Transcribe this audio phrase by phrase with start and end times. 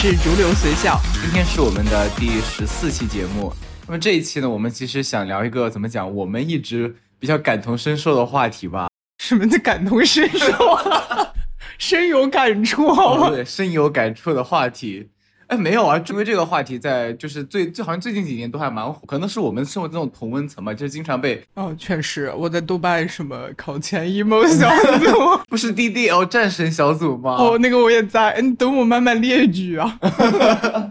[0.00, 3.52] 是逐流随笑，今天是我们的第十四期节目。
[3.84, 8.86] 那么这一期呢，我们其实想聊一个怎么讲，我们一直比较感同身受的话题吧。
[9.18, 11.32] 什么叫感同身受啊？
[11.78, 13.30] 深有感触，好吗？
[13.30, 15.08] 对，深有感触的话题。
[15.48, 27.36] 哎，没有啊，因为这个话题在就是最最好像最近几年都还蛮火，可能是我们生活这种同温层嘛，就是经常被哦，确实，我在豆瓣什么考前 emo 小组， 不是 DDL 战神小组吗？
[27.40, 29.98] 哦，那个我也在，你等我慢慢列举啊。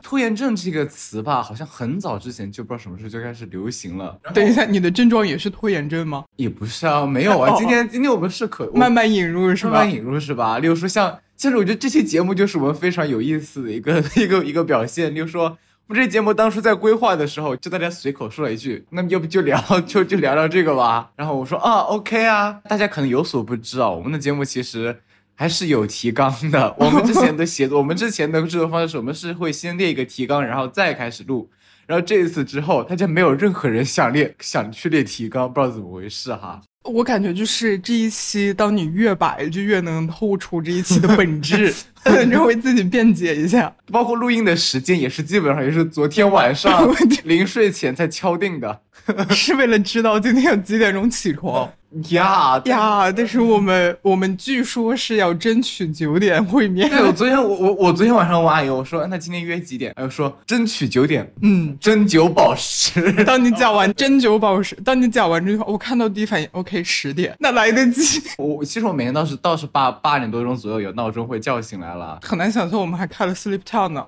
[0.02, 4.18] 拖延症这个词吧，好像很早之前就不知道什么时候就开始流行了。
[4.34, 6.24] 等一下，你的症状也是拖延症吗？
[6.36, 9.74] 也不是啊，没有啊，今天今天我们是可慢慢引入是吧？
[9.74, 10.58] 慢慢引入是吧？
[10.58, 11.16] 例如说像。
[11.38, 15.13] 其实我觉得这期节目就是我们非常有意思的一个 一个一个表现。
[15.13, 24.99] 比如说，我们这节目当初在规划的时候，就大家随口说了一句：“那么要不就聊就就聊聊这个吧。”然后我说：“啊，OK 啊。”大家可能有所不知啊，我们的节目其实
[25.35, 26.76] 还是有提纲的。
[26.80, 31.49] 我们之前的写作，我们之前的制作方式是我们是会先列一个提纲，然后再开始录。
[31.85, 36.60] 然后这一次之后，大家没有任何人想列想去列提纲，不知道怎么回事哈。
[36.88, 41.74] 我感觉就是这一期，当你越白，就越能透出这一期的本质，
[42.32, 43.74] 就为自己辩解一下。
[43.91, 46.93] 包括录音的时间也是基本上也是昨天晚上
[47.24, 48.80] 临睡前才敲定的，
[49.32, 51.70] 是为了知道今天要几点钟起床。
[52.12, 53.10] 呀呀！
[53.10, 56.88] 但是我们我们据说是要争取九点会面。
[56.90, 59.93] 对，我昨天我我我昨天晚上问阿姨，我说那今天约几点？
[59.96, 61.32] 阿姨说争取九点。
[61.41, 63.24] 嗯，针灸宝石。
[63.24, 68.22] 当你讲完针灸宝石，当你讲完这句话，我看到第一反应，OK，十点，那来得及。
[68.38, 72.20] 我其实我每天倒是倒是八八点多钟左右有闹钟会叫醒来了。
[72.24, 74.06] 很难想象我们还开了 Sleep Town 呢。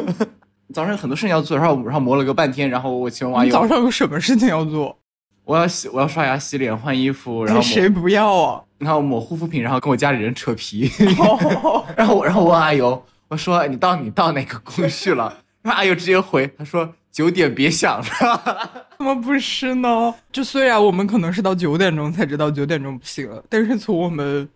[0.72, 4.96] 早上有很多事情要做，然后然后磨了个半天，然后我请问阿尤，早上有什么事情要做？
[5.44, 8.62] 我要洗，我要刷牙、洗脸、换衣服，然后谁不要啊？
[8.78, 15.36] 然后抹护肤品，然后跟我家里人扯皮，然后然后我问阿尤，我说你到你到哪个工序了？
[15.62, 18.86] 然后阿尤直接回，他说九点别想了。
[18.98, 20.14] 怎么不是呢？
[20.30, 24.48] 就虽然我们可能是到九点钟才知道九点钟不行了，但是从我们。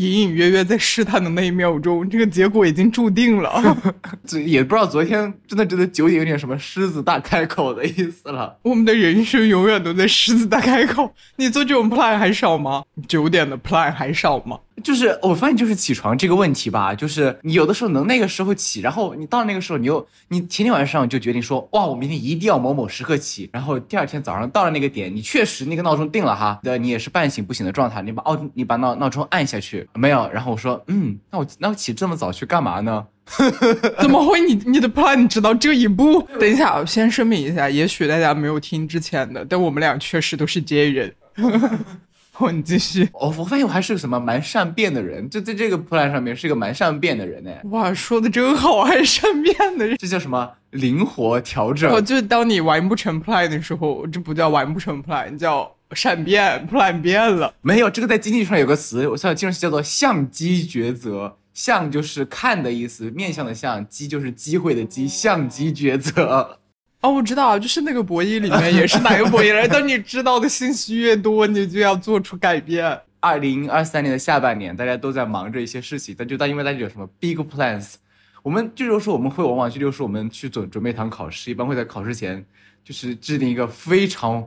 [0.00, 3.60] 隐隐约约在试探的那一秒钟，这个结果已经注定了。
[4.24, 8.56] 这也不知道昨天真的真的九点有点什么狮子大开口的意思了。
[8.62, 11.12] 我们的人生永远都在狮子大开口。
[11.34, 12.84] 你做这种 plan 还少吗？
[13.08, 14.60] 九点的 plan 还少吗？
[14.82, 30.28] 就是我发现，就是起床这个问题吧，就是你有的时候能那个时候起，然后你到那个时候，你又你前天晚上就决定说，哇，我明天一定要某某时刻起，然后第二天早上到了那个点，你确实那个闹钟定了哈，对，你也是半醒不醒的状态，你把哦，你把闹闹钟按下去没有？
[30.32, 33.06] 然后我说，嗯，那我那我起这么早去干嘛呢？
[34.00, 34.40] 怎么会？
[34.40, 36.22] 你你的 plan 你知道这一步？
[36.40, 41.14] 等一下，我先声明一下，也许大家没有听之前的，但我们俩确实都是 J 人。
[42.52, 43.08] 你继续。
[43.12, 47.50] 我我发现我还是个什么蛮善变的人，就在这个 plan 上面是一个蛮善变的人呢。
[47.70, 49.96] 哇，说的真好，还善变的人。
[49.98, 50.52] 这叫什么？
[50.70, 51.90] 灵活调整。
[51.90, 57.52] 哦，就是当你完不成 plan 的时候，这不叫完不成 plan，叫善变，plan 变了。
[57.62, 61.36] 没有，这个在经济上有个词，我算经济学叫做相机抉择。
[61.54, 66.58] 相就是看的意思，面向的相；机就是机会的机，相机抉择。
[67.00, 69.66] 哦，我知道，就是那个博弈里面也是哪个博弈来。
[69.68, 73.00] 当你知道的信息越多，你就要做出改变。
[73.20, 77.94] 二零二三年的下半年，大家都在忙着一些事情，但就但因为大家有什么 big plans，
[78.42, 82.44] 我们就是说我们会往往就就是我们去准准备一堂考试，一般会在考试前
[82.82, 84.44] 就是制定一个非常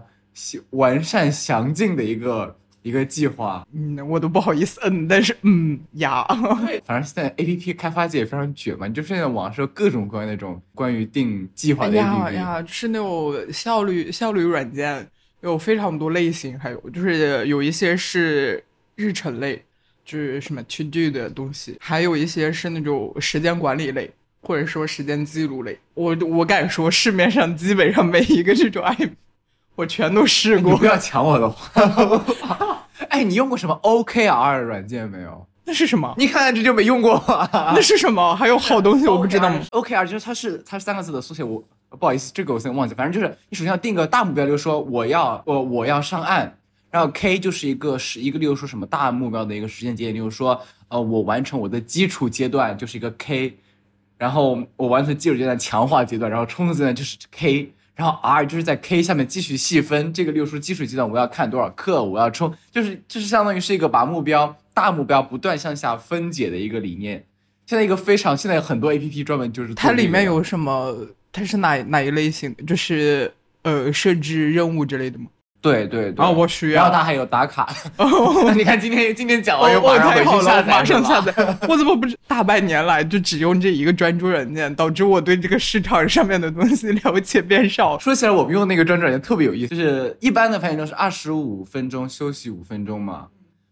[0.71, 2.55] 完善详尽的一个。
[2.83, 6.25] 一个计划，嗯，我都不好意思，嗯，但是，嗯呀，
[6.83, 15.07] 反正现在 A P P 开发界也非常卷嘛，就是现在网上各种各样那种关于定计划的 A P P，呀，是那种效率效率软件，
[15.41, 18.63] 有非常多类型，还有就是有一些是
[18.95, 19.63] 日程类，
[20.03, 24.09] 就是什么 To Do 的东西，还有一些是那种时间管理类，
[24.41, 25.77] 或者说时间记录类。
[25.93, 29.11] 我我敢说，市面上基本上每一个这种 A P P。
[29.75, 32.87] 我全都试过，不要抢我的话。
[33.09, 35.45] 哎，你用过什么 OKR 软件没有？
[35.65, 36.13] 那是什么？
[36.17, 37.21] 你看看这就没用过。
[37.51, 38.35] 那是什么？
[38.35, 41.43] 还有好东西 我不知道吗？OKR 就是它是它是三个字的缩写。
[41.43, 42.93] 我不好意思，这个我先忘记。
[42.93, 46.57] 反正就是你首先要定个大目标，就是说我要我我要上岸。
[46.89, 53.57] 然后 K 就是一个是一个，例如说什么大目标的一个时间节点，例如说呃我完成我的基础阶段就是一个 K，
[54.17, 57.71] 然后我完成基础阶段强化阶段，然后冲刺阶段就是 K。
[58.01, 67.23] 然后 R 就是在 K 下面继续细分，这个六叔基础阶段我要看多少课，我要冲，就是就是相当于是一个把目标大目标不断向下分解的一个理念。
[67.67, 71.09] 现在一个非常现在很多 A P P 专门就是它里面有什么？
[71.31, 72.55] 它是哪哪一类型？
[72.65, 73.31] 就是
[73.61, 75.27] 呃设置任务之类的吗？
[75.61, 76.81] 对对对，啊，我需要。
[76.81, 77.69] 然后它还有打卡。
[77.97, 81.57] 那 你看今天今天讲完，又哦，马上回太好了，去下载，我马上下载。
[81.69, 87.99] 我怎么不是大半年来就只用这一个专注软件，导致我对这个市场上面的东西了解变少？
[87.99, 93.27] 说起来，我们用那个专注软件特别有意思，就是一般的翻译都是二十五分钟休息五分钟嘛，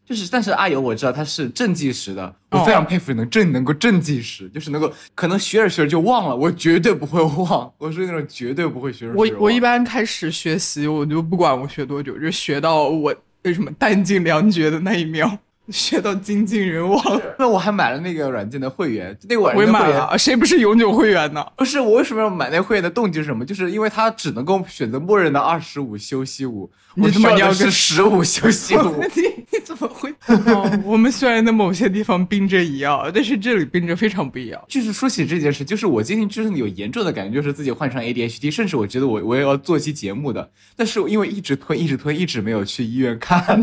[0.10, 15.38] 就是但是阿尤我知道他是正计时的，我非常佩服能正能够正计时，就是能够可能学着学着就忘了，我绝对不会忘，我是那种绝对不会学着学着我我一般开始学习，我就不管我学多久，就学到我为什么弹尽粮绝的那一秒，
[15.72, 17.22] 学到精尽人亡。
[17.38, 21.46] 那我还买了那个软件的会员，那个软我也件会员买了，谁不是永久会员呢？
[21.58, 23.46] 不是我为什么要买那个会员的动机是什么？
[23.46, 29.04] 就是因为它只能够选择默认的二十五休息五，你我需要的怎么你要跟是十五休息五。
[29.16, 29.22] 你
[29.52, 30.14] 你怎么会？
[30.28, 34.62] 哦，我们虽然在某些地方冰着一样，但是这里冰着非常不一样。
[34.68, 43.60] 就是说起这件事，就是我今天真的有严重的感觉，就是自己患上 ADHD，甚至我觉得我我也要做一期节目的，但是因为一直推，一直推，一直没有去医院看，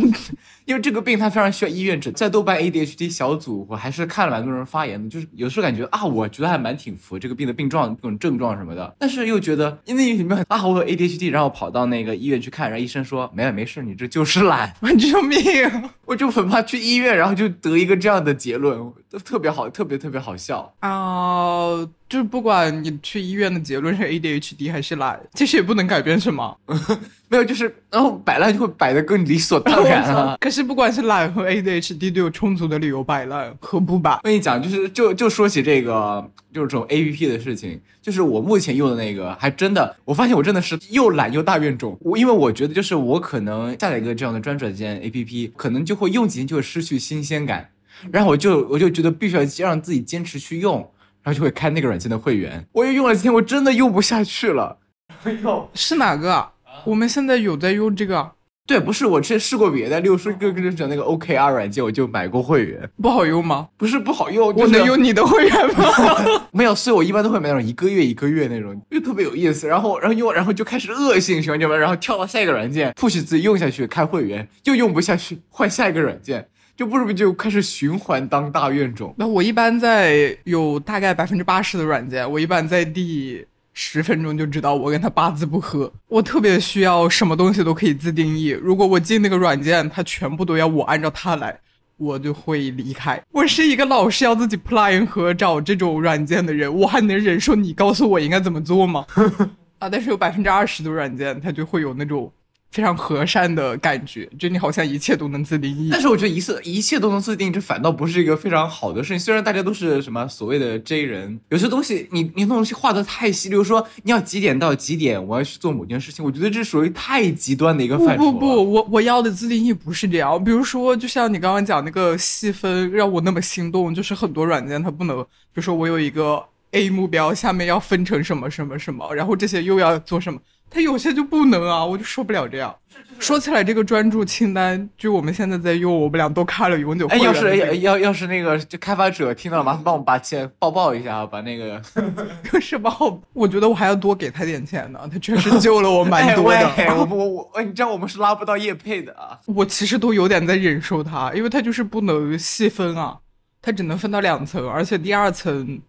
[0.67, 2.13] 因为这个病它非常需要医院诊。
[2.13, 14.75] 在豆瓣 ADHD 小组，我还是看了蛮多人发言的，就是有时候感觉啊，我觉得还蛮挺符这个病的病状、各种症状什么的，但是又觉得因为里面啊，我有 ADHD，然后跑到那个医院去看，然后医生说没有没事，你这就是懒。
[14.99, 15.39] 救命！
[16.05, 18.79] 我就很怕去医院，然后就得一个这样的结论，
[19.09, 20.75] 都特别好，特别特别好笑。
[20.81, 26.57] 啊、就是不管你去医院的结论是 ADHD 还是懒，其实也不能改变什么。
[27.29, 30.37] 没有，就是然后摆烂就会摆的更理所当然啊。
[30.41, 34.13] 可是不管是懒和 ADHD 都有充足的理由摆烂，何不摆？
[34.13, 41.99] 我跟你讲，就是就就说起这个，就是这种 A P P 的事情，就是我目前用的那个，还真的，我发现我真的是又懒又大怨种。
[42.03, 47.71] 我因为我觉得，就是我可能下载一个这样的专注软件 A P P，可能就会用几天就会失去新鲜感，
[48.13, 50.89] 然后我就我就觉得必须要让自己坚持去用，
[51.27, 52.65] 然后就会开那个软件的会员。
[52.71, 54.79] 我又用了几天，我真的用不下去了。
[55.25, 56.53] 哎呦，是哪个啊？
[56.85, 58.33] 我们现在有在用这个啊，
[58.65, 63.67] 对，不是我之前试过别的，例如说跟跟讲那个 OKR 软件，我就买过会员，不好用吗？
[63.77, 66.47] 不是不好用，我就是能用你的会员吗？
[66.53, 69.67] 没有，所以我一般都会买那种一个月一个月那种，就特别有意思。
[69.67, 79.15] 然后，然后用，然后就开始恶性循环，就然后跳到下一个软件，push 自己用下去，开会员又用不下去，换下一个软件，就不是不就开始循环当大怨种。
[79.17, 85.93] 那我一般在有大概百分之八十的软件，我一般在第十分钟就知道我跟他八字不合。
[86.09, 91.59] 我特别需要什么东西都可以自定义，如果我进那个软件，它全部都要我按照它来。
[91.99, 93.19] 我就会离开。
[93.33, 99.07] 我是一个老是要自己 plan 和找这种软件的人，我还能忍受你告诉我应该怎么做吗？
[99.81, 102.31] 啊，但是有百分之二十的软件，它就会有那种
[102.77, 105.99] 非常和善的感觉，就你好像一切都能自定义但。
[105.99, 109.19] 是我觉得一切一切都能自定义，这反倒不是一个非常好的事情。
[109.19, 118.33] 虽然大家都是什么所谓的 J 人，有些东西你你那东西画的太细，比如说你要几点到几点我要去做某件事情，我觉得这属于太极端的一个不范畴不。
[118.33, 120.45] 不不，我我要的自定义不是这样。
[120.45, 132.75] 比如说，就像你刚刚讲那个细分，让我那么心动，就是很多软件它不能，比如说我有一个 A 目标，下面要分成什么什么什么，然后这些又要做什么，它有些就不能啊，我就受不了这样。
[133.19, 137.79] 说起来，这个专注清单，就我们现在在用，我们俩都开了永久会哎，员要是。
[137.79, 141.81] 要要是那个这开发者听到了，麻烦帮我把钱报报一下，把那个
[142.61, 142.95] 是吧？
[143.33, 146.71] 我觉得我还要多给他点钱呢，他确实救了我蛮多的。
[146.99, 149.39] 我我我，哎你知道我们是拉不到叶配的啊。
[149.47, 153.19] 我其实都有点在忍受他，因为他就是不能细分啊，
[153.63, 155.81] 他只能分到两层，而且第二层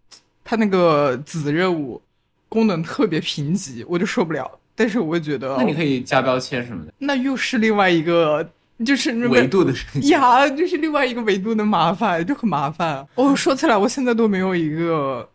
[0.46, 2.02] 他那个子任务
[2.48, 4.50] 功能特别贫瘠，我就受不了。
[4.78, 8.48] 但是我觉得，那你可以加标签什么的，那又是另外一个，
[8.86, 10.10] 就是那个维度的事情。
[10.10, 13.06] 呀，就是另外一个维度的麻烦，就很麻烦。
[13.16, 15.28] 哦，说起来，我现在都没有一个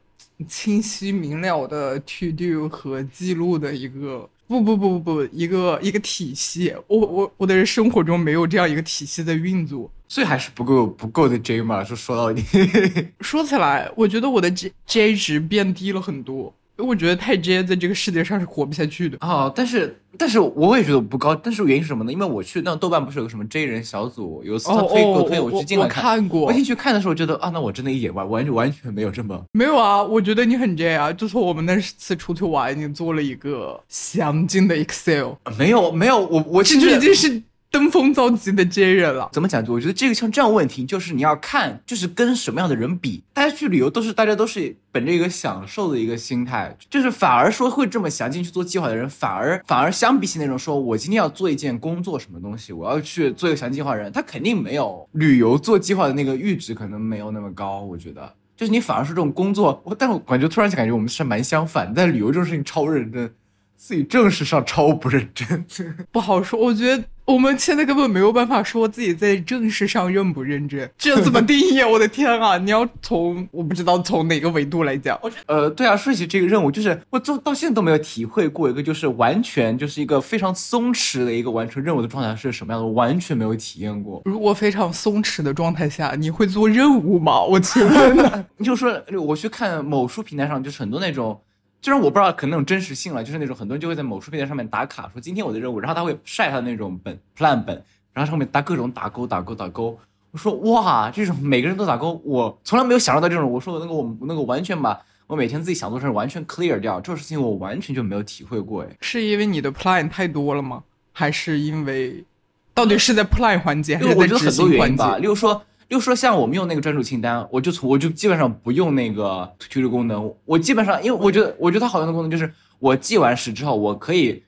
[0.47, 4.29] 清晰明了的 to do 和记录的一个。
[4.49, 9.91] 不不不不不，一个一个体系，我我我的生活中没有这样一个体系在运作。
[10.09, 12.43] 所以还是不够不够的 J 嘛，说说到底，
[13.23, 19.19] 说起来，我觉得我的 J J 值变低了很多，我觉得太 J 在这个世界上是活不下去的。
[19.21, 22.13] 哦，但是但是我也觉得我不高，但是原因是什么呢？
[22.13, 30.03] 因为我去那豆瓣不是有个什么 J 人小组，有一次他哦推给我推，哦，我去进来我看过我，进去看的时候觉得啊，那我真的一点完完全完全没有这么没有啊？
[30.03, 31.13] 我觉得你很 J 啊！
[31.13, 39.31] 就是我们那次出去玩，你做了一个详尽的 Excel，没有没有我我进去已经是登峰造极的 J 人了。
[39.33, 39.65] 怎么讲？
[39.67, 43.25] 我觉得这个像这样问题，就是你要看，就是跟什么样的人比。
[43.33, 57.81] 大家去旅游都是大家都是本着一个享受的一个心态，就是反而说会这么详尽去做计划的人，反而 反而相比起那种说我今天要做一件工作什么东西，我要去做一个详细计划的人，他肯定没有旅游做计划的那个阈值可能没有那么高。
[57.81, 63.33] 我觉得，就是你反而是这种工作，我但我感觉突然间感觉我们是蛮相反，在旅游这种事情超认真。
[63.75, 65.67] 自己正事上超不认真，
[66.13, 66.57] 不好说。
[66.57, 71.87] 我觉得我们现在根本没有办法说自己在正事上认不认真， 这怎么定义啊？
[71.87, 72.59] 我的天啊！
[72.59, 75.19] 你要从我不知道从哪个维度来讲。
[75.47, 84.21] 呃，对啊，说起这个任务，就是我做到现在都没有体会过一个就是完全就是一个非常松弛的一个完成任务的状态是什么样的，我完全没有体验过。
[84.25, 87.41] 如果非常松弛的状态下，你会做任务吗？
[87.43, 91.41] 我请问，你 就说我去看某书平台上，就是很多那种。
[91.85, 97.75] 虽然我不知道可能那种真实性了，就是那种很多人就会在某书平台上面打卡，说今天我的任务，然后他会晒他的那种本 plan 本，
[98.13, 99.99] 然后上面打各种打勾打勾打勾。
[100.31, 103.51] 我说哇，这种每个人都打勾，我从来没有享受到这种。
[103.51, 104.97] 我说我那个我那个完全把
[105.27, 108.85] 我每天自己想做事完全 clear 掉，这种事情我完全就没有体会过。
[108.85, 110.85] 哎，是因为你的 plan 太多了吗？
[111.13, 112.25] 还是因为
[112.73, 115.19] 到底是在 plan 环节还是在执行环节？
[115.19, 115.61] 例如说。
[115.93, 124.43] 就说像我们用那个专注清单，我就从我就基本上不用那个推 o 功能，我基本上因为我觉得我觉得它好用的功能就是我记完时之后，我可以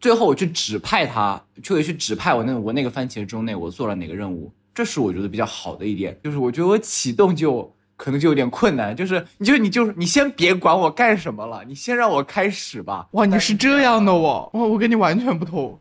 [0.00, 6.18] 最后我去指派它，就可以去指派我那我那个番茄钟内我做了哪个任务，这是我觉得比较好的一点。
[6.24, 13.06] 就是我觉得我启动就可能就有点困难，就是你就你就是你先别管我干什么了，你先让我开始吧。
[13.12, 15.78] 哇，你是这样的哦，哇，我跟你完全不同，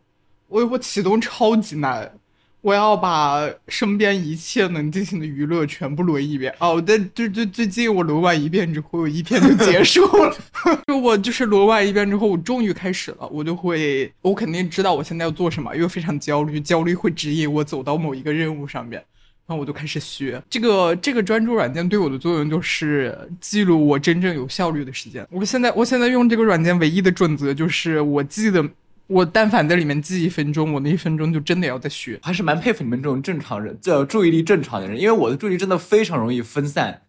[0.48, 2.12] 我我启动超级难。
[2.62, 10.36] 我要把身边一切能进行的娱乐全部轮一遍哦，但最最最近我轮完一遍之后，一天就结束了。
[10.88, 19.02] 就我就是轮完一遍之后，我终于开始了，我就会，我肯定知道我现在要做什么，因为非常焦虑，焦虑会指引我走到某一个任务上面，
[19.46, 25.26] 然后我就开始学这个这个专注软件对我的作用就是记录我真正有效率的时间。
[25.32, 28.68] 我现在我现在用这个软件唯一的准则就是我记得。
[29.08, 32.20] 我但凡在里面记一分钟，我那一分钟就真的要在学。
[32.22, 37.02] 还是蛮佩服你们这种正常人，叫注意力正常的人，因为我的注意力真的非常容易分散。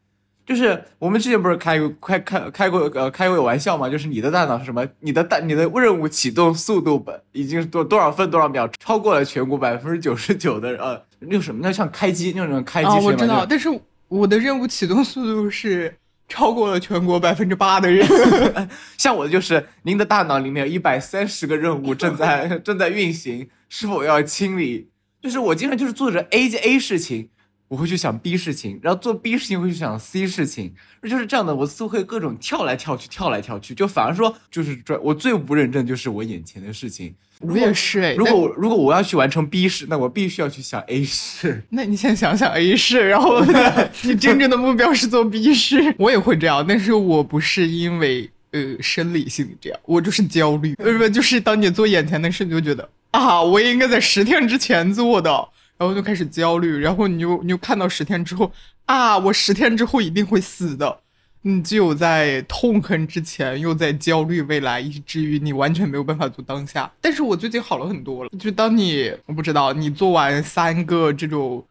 [0.47, 4.87] 就是我们之前不是开开开开过呃开过玩笑嘛，就是你的大脑是什么？
[5.01, 11.61] 你的大你的任务启动速度本已经多多少分多少秒，超过了全国百分之九十九的呃那个什么？
[11.63, 13.69] 那像开机那种开机我知道，但是
[14.07, 15.95] 我的任务启动速度是。
[16.29, 18.07] 超过了全国百分之八的人，
[18.99, 24.91] 像我的就是您的大脑里面有一百三十个任务正在 正在运行，是否要清理？
[25.23, 27.31] 就是我经常就是做着 A A 事情。
[27.69, 31.55] 我会去想 B 事情，然后做 B 事情会去想 C 事情，就是这样的。
[31.55, 37.15] 我似乎会各种跳来跳去，跳来跳去，就反而说就是专我最不认真就是我眼前的事情。
[37.41, 38.15] 我也是哎。
[38.15, 41.63] 如果如果我要去完成 B 市，那我必须要去想 A 市。
[41.71, 43.41] 那你先想想 A 市，然后
[44.03, 45.95] 你真正的目标是做 B 市。
[45.99, 50.75] 我也会这样，但是我不是因为呃生理性这样，我就是焦虑。
[50.79, 51.09] 呃不？
[51.09, 55.49] 就是当你做眼前的事，你就觉得啊，我应该在十天之前做的。
[55.79, 58.51] 然后就开始焦虑，然后你就你就看到十天之后
[58.87, 60.99] 啊，我十天之后一定会死的，
[61.43, 66.91] 你既有在痛恨之前，又在焦虑未来，以至于你完全没有办法做当下。
[67.01, 71.65] 但是我最近好了很多了，就当你我不知道你做完三个这种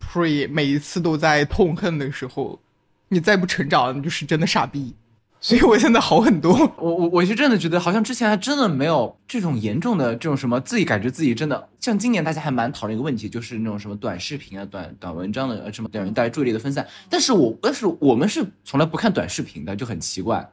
[0.00, 2.60] pre，每一次都在痛恨的时候，
[3.08, 4.94] 你再不成长，你就是真的傻逼。
[5.42, 6.52] 所以我现在好很多。
[6.78, 16.86] 我我我是真的觉得，好像之前还真的没有这种严重的这种什么，自己感觉自己真的像今年大家还蛮讨论一个问题，就是那种什么短视频啊、短短文章的什么短带来注意力的分散。
[17.10, 20.48] 但是我但是我们是从来不看短视频的，就很奇怪。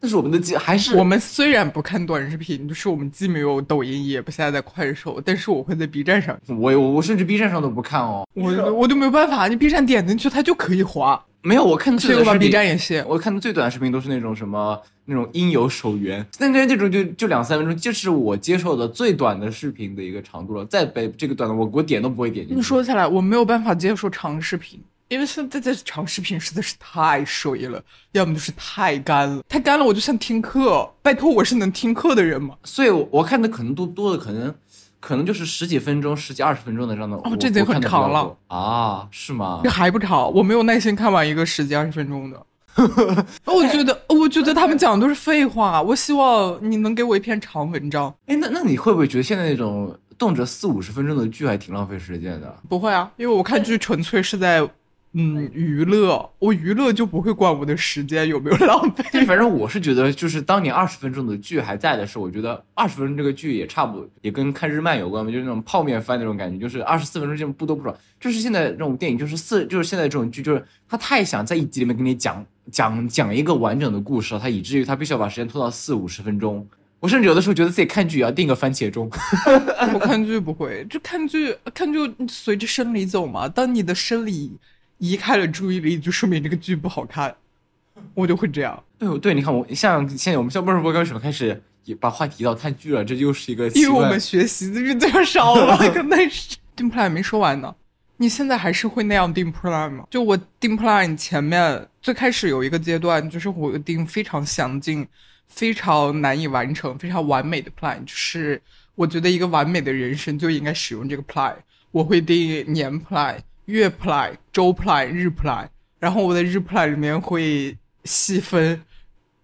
[0.00, 6.38] 但是我们的记还是我们虽然不看短视频，就是我们既没有抖音，也不下载快手，但是我会在 B 站上。
[6.48, 11.24] 我我甚至 B 站上都不看哦，我我就没有办法，你 B 站点进去它就可以滑。
[11.42, 13.04] 没有，我看最短视频，B 站也是。
[13.06, 20.64] 我看的最短的视频都是那种什么那种音游手缘，那那这种就就两三分钟，就是我接受的最短的视频的一个长度了。
[20.64, 22.56] 再被这个短的，我我点都不会点进去。
[22.56, 27.82] 你说起来，我没有办法接受长视频，因为现在这长视频实在是太水了，
[28.12, 30.90] 要么就是太干了，太干了，我就像听课。
[31.02, 32.56] 拜托，我是能听课的人吗？
[32.64, 34.54] 所以，我我看的可能都多的可能。
[35.00, 39.06] 可能就是十几分钟、十几二十分钟的这样的哦，这已经很长了啊？
[39.10, 39.60] 是吗？
[39.62, 42.46] 这还不长，我没有耐心看完一个十几二十分钟的。
[43.44, 45.82] 我觉得，我觉得他们讲的都是废话。
[45.82, 48.14] 我希望你能给我一篇长文章。
[48.24, 52.56] 哎，那那你会不会觉得现在那种动辄四五十分钟的剧还挺浪费时间的？
[52.66, 54.66] 不会啊，因为我看剧纯粹是在。
[55.16, 59.24] 嗯，娱乐，我娱乐就不会管我的时间有没有浪费。
[59.24, 67.96] 反正我是觉得，就是当你二十分钟的剧还在的时候，我觉得二十分钟这个剧也差不多，也跟看日漫有关嘛，就是那种泡面番那种感觉，就是二十四分钟这种不多不少。
[68.18, 76.66] 就是现在这种电影，就是四，就是现在这种剧，就是他太想在一集里面给你讲讲讲一个完整的故事了，他以至于他必须要把时间拖到四五十分钟。
[76.98, 79.08] 我甚至有的时候觉得自己看剧也要定个番茄钟。
[79.94, 83.48] 我看剧不会，就看剧看剧随着生理走嘛。
[83.48, 84.58] 当你的生理。
[84.98, 87.34] 移开了注意力，就说明这个剧不好看，
[88.14, 88.82] 我就会这样。
[88.98, 94.18] 对，对，你看我像现在我们校播直播为什么开始也把话题移到看剧了，这又是一个因为我们。
[94.18, 97.74] 学习的比较少了，可能是定 plan 没说完呢。
[98.16, 100.06] 你现在还是会那样定 plan 吗？
[100.08, 105.06] 就我定 plan 前面最开始有一个阶段，就是我定非常详尽、
[105.48, 108.62] 非常难以完成、非常完美的 plan，就是
[108.94, 111.54] 我觉得一个完美的人生就应该使用这个 plan。
[111.90, 115.68] 我会定年 plan、月 plan、周 plan、日 plan，
[115.98, 118.82] 然后我的日 plan 里面会细分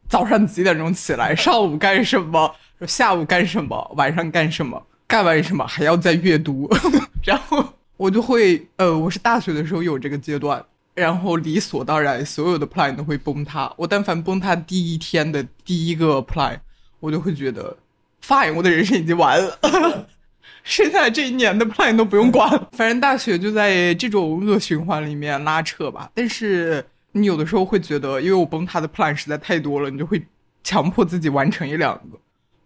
[0.08, 2.54] 早上几点钟起来， 上午干什么，
[2.86, 6.68] 下午干什么，晚上干什么，干完什么还要再阅读，
[7.24, 7.64] 然后
[7.96, 13.72] 我就会，呃，我是大学的时候有这个阶段，然后理所当然，所有的 plan 都会崩塌。
[13.76, 16.58] 我但凡崩塌第一天的第一个 plan，
[16.98, 17.76] 我就会觉得
[18.22, 20.06] ，fine，我的人生已经完了。
[20.62, 26.10] 剩下的这一年的 plan 都不用管了，反正大学就在这种恶循环里面拉扯吧。
[26.14, 30.22] 但是你有的时候会觉得，因为我崩塌的 plan 实在太多了，你就会
[30.62, 32.18] 强迫自己完成一两个。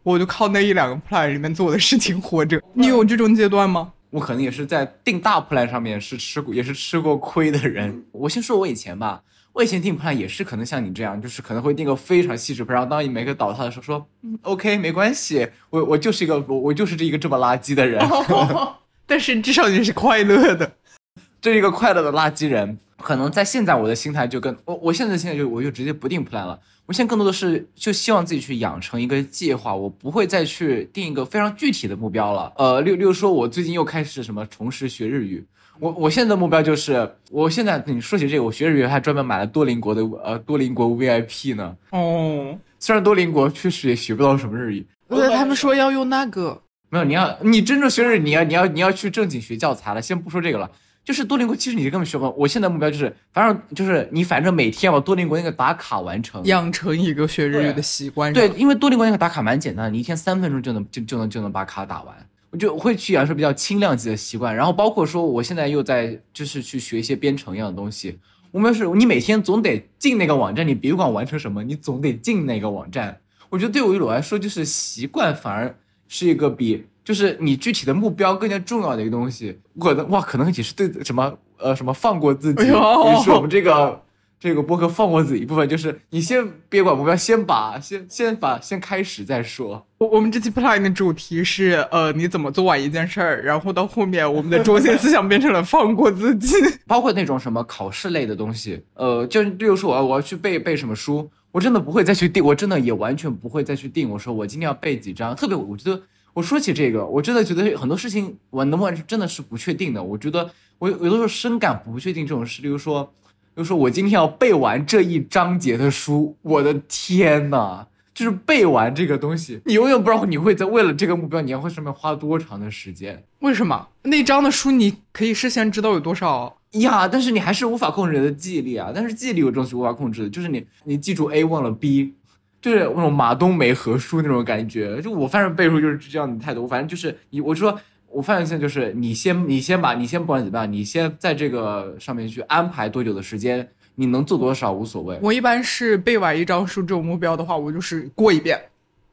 [0.02, 2.60] 我就靠那一两个 plan 里面做的事情活着。
[2.74, 3.92] 你有这种阶段吗？
[4.10, 8.04] 我可能也是在定大 plan 上面是吃过，也是吃过亏的人。
[8.12, 9.22] 我先说我以前吧，
[9.54, 18.04] 我以前定 plan 也是可能像你这样，就是可能会定个非常细致 plan，然后当你每个倒塌的时候说，嗯，OK，没关系，我我就是一个我我就是这一个这么垃圾的人，
[19.06, 20.72] 但是至少你是快乐的。
[21.40, 22.78] 这是一个快乐的垃圾人。
[22.96, 26.58] 可能在现在我的心态就跟我我现在现在就我就直接不定 plan 了。
[26.86, 32.52] 我现在更多的是就希望自己去养成一个计划，我不会再去定一个非常具体的目标了。
[32.56, 35.44] 呃，例例如说，我最近又开始什么重拾学日语。
[35.80, 41.76] 我我现在的目标就是，我现在你说起这个，我学日语还专门买了多邻国的呃多邻国 VIP 呢。
[41.90, 50.00] 哦，虽然多邻国确实也学不到什么日语，对，他们说要用那个，没有，你要你真正学日语，你要你要你要去正经学教材了。
[50.00, 50.70] 先不说这个了，
[51.04, 52.30] 就是多邻国，其实你根本学不到。
[52.30, 56.42] 我现在目标就是，反正就是你反正每天把多邻国那个打卡完成。
[56.44, 58.32] 养成一个学日语的习惯。
[58.32, 62.14] 对，，因为多邻国那个打卡蛮简单的，你一天三分钟就能就就能就能把卡打完。
[62.54, 68.16] 我就会去养成比较轻量级的习惯，然后包括说我现在又在就是去学一些编程一样的东西。
[68.52, 73.18] 我们是你每天总得进那个网站，你别管完成什么，你总得进那个网站。
[73.50, 79.58] 我觉得对我来说，就是习惯反而是一个比就是你具体的目标更加重要的一个东西。
[79.80, 84.00] 可能哇，可能也是对什么呃什么放过自己，哎呦也是我们这个
[84.44, 89.86] 这个播客放过自己一部分，就是你先别管目标，先把先先把先开始再说。
[89.96, 96.54] 我我们这期 plan 的主题是呃你怎么做完一件事儿，然后到后面我们的中心思想变成了放过自己。
[96.86, 104.10] 包括那种什么考试类的东西，呃，就例如说我要我要去背背什么书，我真的不会再去定，我真的也完全不会再去定。
[104.10, 106.02] 我说我今天要背几章，特别我觉得
[106.34, 110.02] 我说起这个，我真的觉得很多事情我能不能真的是不确定的。
[110.02, 113.10] 我觉得我有有的时候深感不确定这种事，例如说，
[113.54, 117.86] 例如说我今天要背完这一章节的书，我的天呐！
[118.12, 123.24] 就是背完这个东西，你永远不知道你会在为了这个目标，你要会上面花多长的时间。
[123.40, 126.56] 为什么那章的书你可以事先知道有多少？
[126.72, 128.92] 呀，但是你还是无法控制人的记忆力啊！
[128.94, 132.14] 但是记忆力有东西无法控制的，就是你你记住 A 忘了 B，
[132.62, 135.00] 就是那种马冬梅和书那种感觉。
[135.02, 137.80] 就我反正背书就是这样的态度，我反正就是你，我就说
[138.14, 145.18] 我发现现在就是你先你先把你先不管怎么样，你先在这个上面去安排多久的时间，你能做多少无所谓。
[145.20, 148.58] 我一般是背完一张书这种目标的话，我就是过一遍，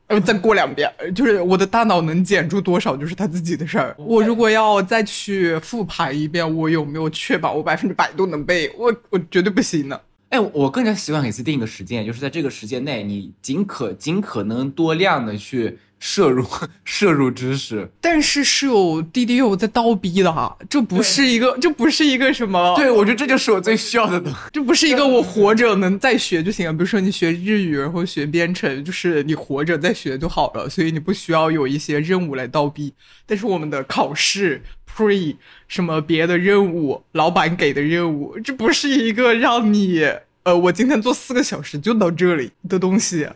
[0.07, 3.95] 呃，再过两遍，呃就是我的大脑能减住多少就是他自己的事儿。
[3.97, 8.71] 我如果要再去复盘一遍，我有没有确保我百分之百都能背？
[8.77, 10.01] 我我绝对不行的。
[10.29, 16.43] 哎，我更加习惯给自己定一个时间，就是在这个时间内，你尽可尽可能多量的去摄入
[16.83, 17.89] 摄入知识。
[18.01, 24.37] 但是是有滴滴有在倒逼的哈，这不是一个，这不是一个什么，对，我觉得这就是我最需要的东西。
[24.51, 26.73] 这不是一个我活着能再学就行了。
[26.73, 32.93] 比如说你学日语，然后学编程，就是你活着再学就好了，所以你不需要有一些任务来倒逼。
[33.27, 35.35] 但是我们的考试 pre
[35.67, 40.03] 什么别的任务，老板给的任务，这不是一个让你
[40.43, 43.27] 呃，我今天做四个小时就到这里的东西。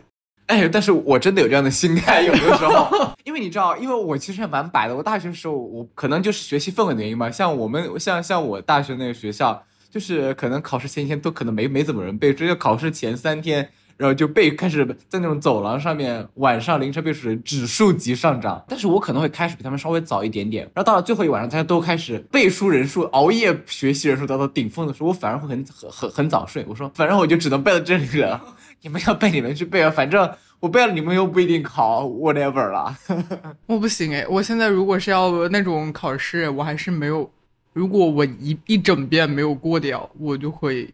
[0.46, 4.94] 哎，但是我真的有这样的心态，有的时候， 因为你知道，因为我其实还蛮摆的。
[4.94, 7.30] 我大学的时候，我可能就是学习氛围的原因吧。
[7.30, 18.62] 像我们，像像我大学那个学校，就是可能考试前一天都可能没没怎么人背，只有考试前三天，然后就背，开始在那种走廊上面，晚上凌晨背书，指数级上涨。
[18.68, 26.64] 但是我可能会开始比他们稍微早一点点，然后到了最后一晚上，大家都开始背书人数、熬夜学习人数达到顶峰的时候，我反而会很很很很早睡。
[26.68, 28.42] 我说，反正我就只能背到这里了。
[28.82, 30.30] 你们要背你们去背啊，反正
[30.60, 32.96] 我背了你们又不一定考 whatever 啦。
[33.66, 37.30] 我不行哎，我现在如果是要那种考试，我还是没有。
[37.72, 40.88] 如果我一一整遍没有过掉，我就会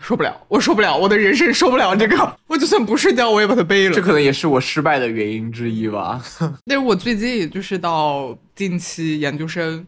[0.00, 3.94] 受不了，我受不了，我的人生受不了这个， 我就算不睡觉我也把它背了。
[3.94, 6.22] 这可能也是我失败的原因之一吧。
[6.66, 9.86] 但是我最近就是到近期研究生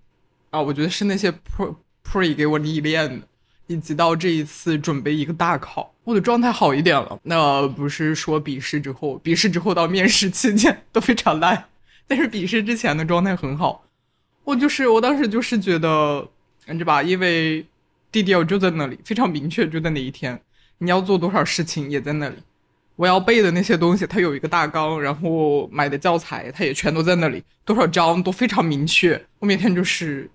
[0.51, 3.27] 啊，我觉得是那些 pre pre 给我历练的，
[3.69, 7.19] 以及到这一次准备一个大考，我的状态好一点了。
[7.23, 11.67] 那不是说笔试之后，笔试之后到面试期间 都非常烂，
[12.07, 13.85] 但是笔试之前的状态很好。
[14.45, 16.29] 我就是我当时就是觉得，
[16.67, 17.65] 感觉吧，因为。
[18.13, 20.41] 地点就在那里，非常明确，就在那一天，
[20.79, 22.37] 你要做多少事情也在那里。
[22.97, 29.19] 我要背的那些东西，它有一个大纲，然后买的教材，它也全都在那里，多少章都非常明确。
[29.39, 30.31] 我每天就是，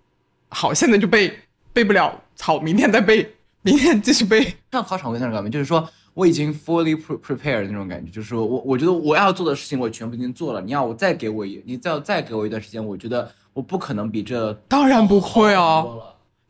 [0.49, 1.31] 好，现在就背，
[1.73, 4.55] 背不了，操，明天再背， 明天继续背。
[4.71, 10.61] 上考场会那种感觉，就是说我已经 fully prepared 那种感觉，就是说我我觉得我要做的事情我全部已经做了。
[10.61, 15.85] 你要我再给我一，你再再给我一段时间，我觉得我不可能比这当然不会啊。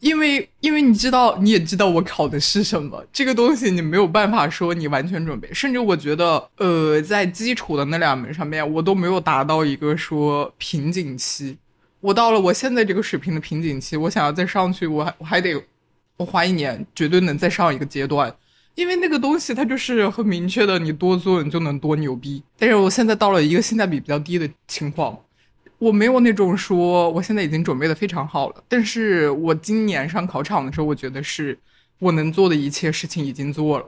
[0.05, 5.51] 因为，因为你知道，你也知道我考的是什么，这个东西你没有办法说你完全准备。
[5.51, 11.57] 甚至我觉得，呃，在基础的那两门上面，我都没有达到一个说瓶颈期。
[12.01, 15.55] 我到了我现在这个水平的瓶颈期，我想要再上去，我还我还得
[16.17, 18.31] 我花一年，绝对能再上一个阶段。
[18.75, 22.43] 因为那个东西它就是很明确的，你多做你就能多牛逼。
[22.59, 25.17] 但是我现在到了一个性价比比较低的情况。
[25.77, 31.57] 我没有那种说我现在已经准备的非常好了，但是我今年上考场的时候，我觉得是
[31.99, 33.85] 我能做的一切事情已经做了，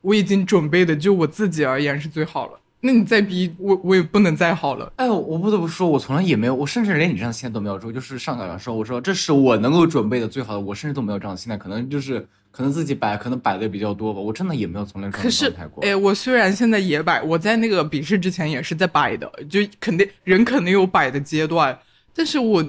[0.00, 2.58] 我已经准备的就我自己而言是最好了。
[2.80, 4.92] 那你再逼我，我也不能再好了。
[4.96, 7.80] 哎，我不得不说，我从来也没有，我甚至连你这样的心态都没有。
[7.80, 12.26] 说就是上考场的时候，我说这是我能够准备的最好的，我甚至都没有这样的心态，可能就是。
[12.56, 14.18] 可能自己摆，可能摆的比较多吧。
[14.18, 21.78] 我真的也没有从来可是，哎，我虽然现在也摆，我在那个笔试之前也是在摆的，就肯定人肯定有摆的阶段。
[22.14, 22.64] 但是我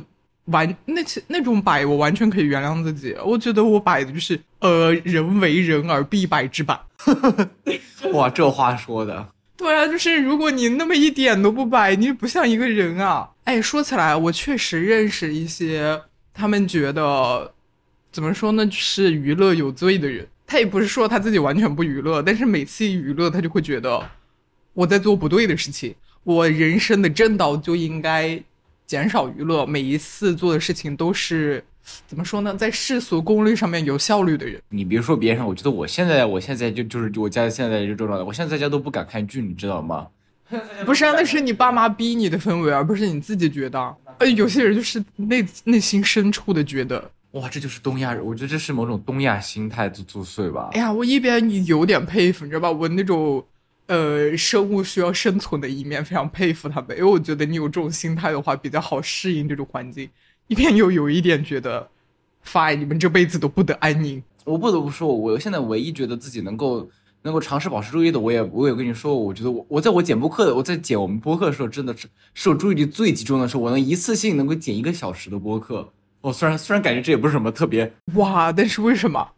[0.45, 3.15] 完那些那种摆，我完全可以原谅自己。
[3.23, 6.77] 我觉得我摆的就是呃，人为人而必摆之摆。
[8.11, 9.25] 哇，这话说的。
[9.55, 13.29] 对啊，就是如果你那么一点都不摆，你不像一个人啊。
[13.45, 16.01] 哎，说起来，我确实认识一些，
[16.33, 17.53] 他们觉得。
[18.17, 18.67] 怎么说呢？
[18.71, 24.03] 是娱乐有罪的人，他也不是说他自己完全不娱乐，但是每次一娱乐，他就会觉得
[24.73, 25.93] 我在做不对的事情。
[26.23, 28.41] 我人生的正道就应该
[28.87, 31.63] 减少娱乐，每一次做的事情都是
[32.07, 32.55] 怎么说呢？
[32.55, 34.59] 在世俗功利上面有效率的人。
[34.69, 40.07] 你别说别人，我觉得我现在，我现在就就是我家现在就这状态，我现在在家都不敢看剧，你知道吗？
[40.87, 43.95] 不是，啊那是你爸妈逼你的氛围，而不是你自己觉得。
[44.17, 47.11] 呃，有些人就是内内心深处的觉得。
[47.31, 50.69] 哇，这就是东亚人，我觉得这是某种东亚心态的作祟吧。
[50.71, 52.71] 哎呀，我一边有点佩服，你知道吧？
[52.71, 53.45] 我那种，
[53.87, 60.09] 呃，生物需要生存的一面非常佩服他们，因为我觉得你有这种心态的话，比较好适应这种环境。
[60.47, 61.89] 一边又有一点觉得
[62.45, 64.23] ，fine，你们这辈子都不得安宁。
[64.45, 66.89] 我不得不说，我现在唯一觉得自己能够
[67.23, 75.91] 能够尝试保持注意的，我也我也跟你说，我觉得我我在我剪播客的，我在剪我们播客的时候，真的是是我注意力最集中的时候，我能一次性能够剪一个小时的播客。
[76.21, 79.31] 我虽然虽然感觉这也不是什么特别哇，但是为什么？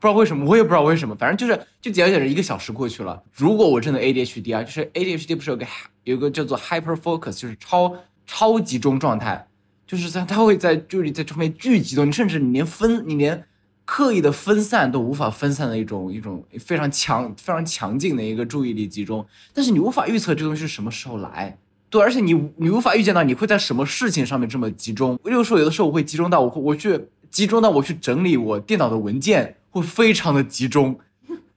[0.00, 1.14] 不知道为什么，我也不知道为什么。
[1.14, 3.22] 反正就是就剪着剪着一个小时过去了。
[3.32, 5.66] 如果我真的 ADHD 啊，就是 ADHD 不是有个
[6.02, 7.94] 有个叫做 hyper focus，就是超
[8.26, 9.46] 超集中状态，
[9.86, 13.46] 就是在它会在注意力在这方面巨集中，你甚至你连分你连
[13.86, 19.24] 刻意的分散都无法分散的一种一种非常强非常强劲的一个注意力集中。
[19.54, 21.56] 但是你无法预测这东西是什么时候来。
[21.94, 25.16] 对，而且你你无法预见到你会在什么事情上面这么集中。
[25.22, 30.98] 例如说，有的时候我会集中到我我去集中到我去整理我电脑的文件，会非常的集中，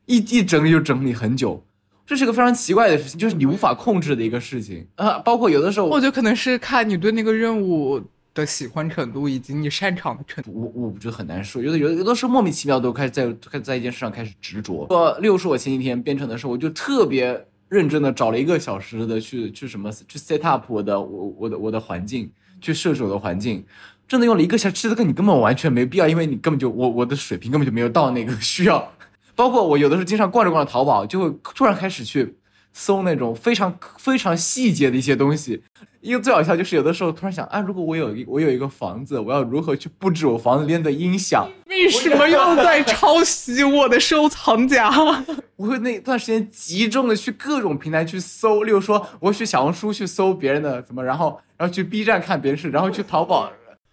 [0.05, 1.65] 一一整理就整理很久。
[2.05, 5.17] 这是个非常奇怪的事情，就是你无法控制的一个事情啊。
[5.17, 7.99] 包括有的时候，我觉得可能是看你对那个任务
[8.35, 10.51] 的喜欢程度以及你擅长的程度。
[10.53, 14.85] 我我觉得很难说，有的有的有的时候莫名其妙都开始在开始在一件事上开始执着。
[14.87, 17.43] 说，例如说我前几天编程的时候，我就特别。
[17.69, 23.65] 认真的找了一个小时的去去什么去 set up 我的我我的我的环境，去设置我的环境，
[24.07, 28.91] 真的用了一个小时，这个你根本完全没必要，因为你根本就我我的水平根本就没有到那个需要。
[29.35, 32.35] 包括我有的时候经常逛着逛着淘宝，就会突然开始去
[32.77, 35.63] 搜那种非常非常细节的一些东西。
[35.99, 41.49] 一个最好笑就是有的时候突然想啊，如果我有一我有一个房子，我要如何去布置我房子里面的音响？
[41.65, 44.91] 为什么又在抄袭我的收藏夹？
[45.57, 53.51] 我会那段时间集中的去各种平台去搜，例如说我去小红书去搜别人的什么，然后然后去 B 站看别人事，然后去淘宝。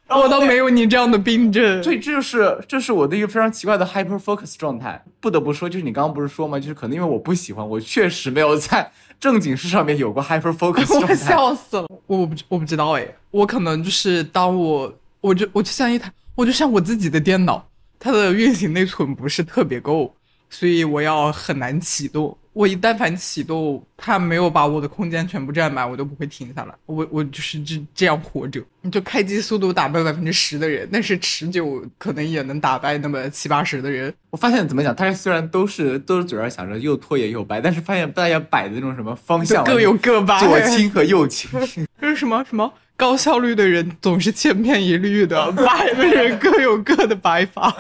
[0.09, 1.81] 我倒没有你这样的病症。
[1.83, 5.03] 对，这就是这是我的一个非常奇怪的 hyper focus 状态。
[5.21, 6.59] 不得不说，就是你刚刚不是说吗？
[6.59, 11.09] 就是可能因为我不喜欢，我确实没有在正经事上面有过 hyper focus 状态。
[11.09, 17.67] 我笑死了，我不我不知道哎，我可能就是当我我就我就像一台，我就像我自己的电脑，
[17.99, 20.15] 它的运行内存不是特别够。
[20.51, 22.37] 所以我要很难启动。
[22.55, 26.75] 我一但凡启动，它没有把我的空间全部占满，我都不会停下来。
[26.87, 28.63] 我我就是这这样活着。
[28.81, 34.15] 你就开机速度打败百分之十的人，但是持久可能也能打败那么七八十的人。
[34.31, 41.51] 我发现怎么讲，大家虽然都是都是嘴上想着又拖延又摆，但是发现大家摆的那种什么方向各有各摆，左倾和右倾。
[42.01, 47.75] 这是什么什么高效率的人总是千篇一律的，摆的人各有各的摆法。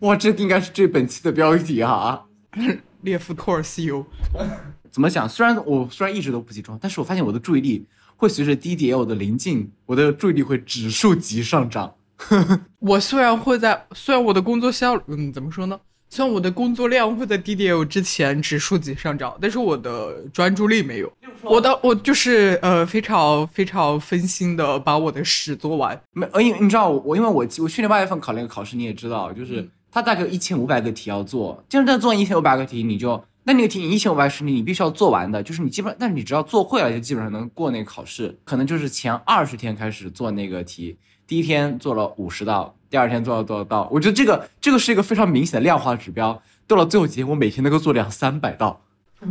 [0.00, 2.26] 哇，这应该是这本期的标题哈。
[3.06, 4.46] 列夫·托尔斯泰，
[4.90, 5.26] 怎么讲？
[5.28, 11.94] 虽然我虽然一直都不集中，但是我发现我的注意力会随着 DDL 的临近，我的注意力会指数级上涨。
[12.80, 15.78] 我虽然会在，虽然我的工作效，嗯，怎么说呢？
[16.08, 21.12] 虽然我的工作量会在 DDL 之前指数级上涨，但是我的专注力没有。
[21.42, 26.00] 我的我就是呃，非常非常分心的把我的事做完。
[26.12, 29.68] 没，因为你知道我，因为我我去年八月份考那个考试，你也知道，就是。
[29.96, 38.38] 它大概有一千五百个题要做，就是做完一千五百个题，你就那那个题你一千五百十题你必须要做完的，就是你基本，但是你只要做会了，就基本上能过那个考试。
[38.44, 43.88] 可能就是前二十天开始做那个题，第一天做了五十道，第二天做了多少道？
[43.90, 46.42] 我觉得这个这个是一个非常明显的量化指标。
[46.66, 48.82] 到了最后几天，我每天能够做两三百道，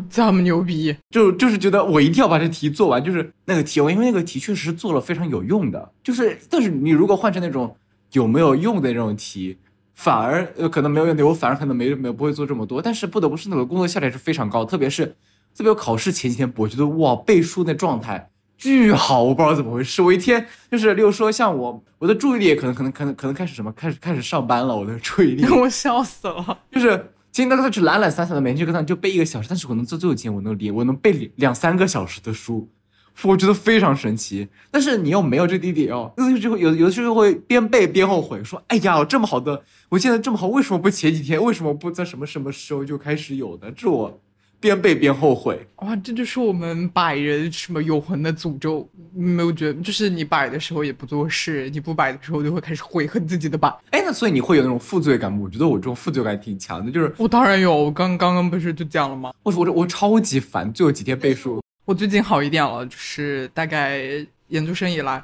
[0.09, 3.03] 这么牛逼，就就是觉得我一定要把这题做完。
[3.03, 7.77] 就是那个题，我因为那个题确实是做了非常有用的，就是但是你如果换成那种
[8.13, 9.59] 有没有用的那种题。
[9.95, 15.15] 反而呃可能没有问题，我反而可能没没不会做这么多，但是不得不说那个工作效率是非常高，特别是
[15.55, 32.69] 特别考试前几天，我觉得哇背书那状态巨好，我不知道怎么回事，我一天就是例如说像我我的注意力可能可能可能可能开始什么开始开始上班了，我的注意力 我笑死了，就是今天大概是懒懒散散的每天就跟他就背一个小时，但是我能做最后几天我能理我能背两三个小时的书。
[33.23, 41.41] 我觉得非常神奇，但是你又没有这弟弟哦，那就会有有的时候会边背边后悔，说：“哎呀，这么好的，我现在这么好，为什么不前几天？
[41.41, 44.19] 为什么不在什么什么时候就开始有的？”这我
[44.59, 45.65] 边背边后悔。
[45.77, 49.81] 哇，这就是我们摆人什么永恒的诅咒，没有觉得？
[49.81, 53.69] 就是你摆的时候也不做事，你不摆的时候就会开始悔恨自己的摆。
[53.91, 55.39] 哎，那所以你会有那种负罪感吗？
[55.41, 59.31] 我觉得我这种负罪感挺强的，就是我当然有，我刚刚刚不是就讲了吗？
[59.43, 61.61] 我我我超级烦，最后几天背书。
[61.85, 64.01] 我最近好一点了，就是大概
[64.47, 65.23] 研究生以来，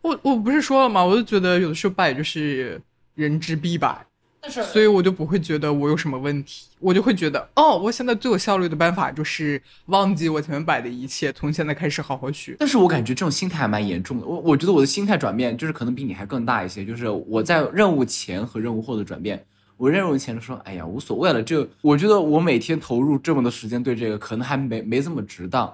[0.00, 1.04] 我我不是说了吗？
[1.04, 2.80] 我就觉得有的时候摆就是
[3.16, 4.06] 人之必摆，
[4.40, 12.54] 但是所以我就不会觉得我有什么问题，我就会觉得哦，我现在最有效率的办法就是忘记我前面摆的一切，从现在开始好好学。
[12.60, 19.44] 但是我感觉这种心态还蛮严重的，我我觉得我的心态转变就是可能比你还更大一些，就是我在任务前和任务后的转变。
[19.76, 25.72] 我任务前就说，哎呀，无所谓了，这我觉得我每天投入这么多时间对这个，可能还没没这么值当。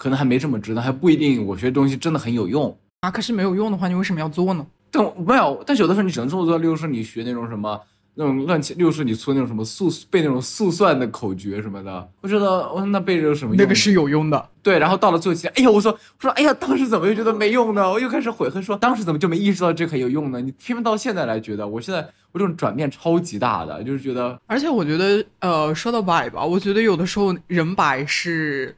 [0.00, 1.46] 可能还没这么值呢，还不一定。
[1.46, 3.10] 我学东西真的很有用啊！
[3.10, 4.66] 可是没有用的话，你为什么要做呢？
[4.90, 6.56] 但没有，但是有的时候你只能这么做。
[6.56, 7.78] 例如说，你学那种什么
[8.14, 13.62] 那种乱七，例如说你出那种什么速背那种速算的口诀什么的，我觉得我说那背着有什么用？
[13.62, 14.48] 那个是有用的。
[14.62, 17.90] 对，然后到了最后期，哎呀，我说我说，哎呀，当时怎么又觉得没用呢？
[17.90, 20.40] 我又开始悔恨，说当时怎么就没意识到这很有用呢？
[20.40, 22.00] 你偏偏到现在来觉得，我现在
[22.32, 24.40] 我这种转变超级大的，就是觉得。
[24.46, 28.74] 而且我觉得，呃，说到摆吧，我觉得有的时候人摆是。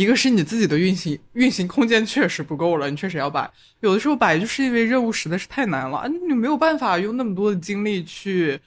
[0.00, 3.50] 一个是你自己的运行运行空间确实不够了，你确实要摆。
[3.80, 8.58] 有的时候摆就是因为任务实在是太难了，你没有办法用那么多的精力去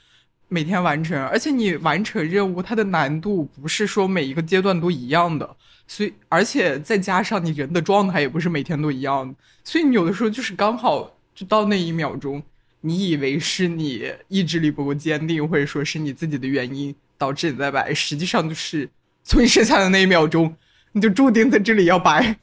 [0.47, 1.19] 每天完成。
[1.25, 5.55] 而且你完成任务，它的难度不是说每一个阶段都一样的，
[5.87, 12.43] 所以而且再加上你人的状态也不是每天都一样的，所以你有的时候就是刚好就到那一秒钟，
[12.81, 18.87] 你以为是你意志力不够坚定，或者说是你自己的原因导致你在摆，实际上就是
[19.23, 20.55] 从你剩下的那一秒钟。
[20.93, 22.37] 你就注定在这里要白，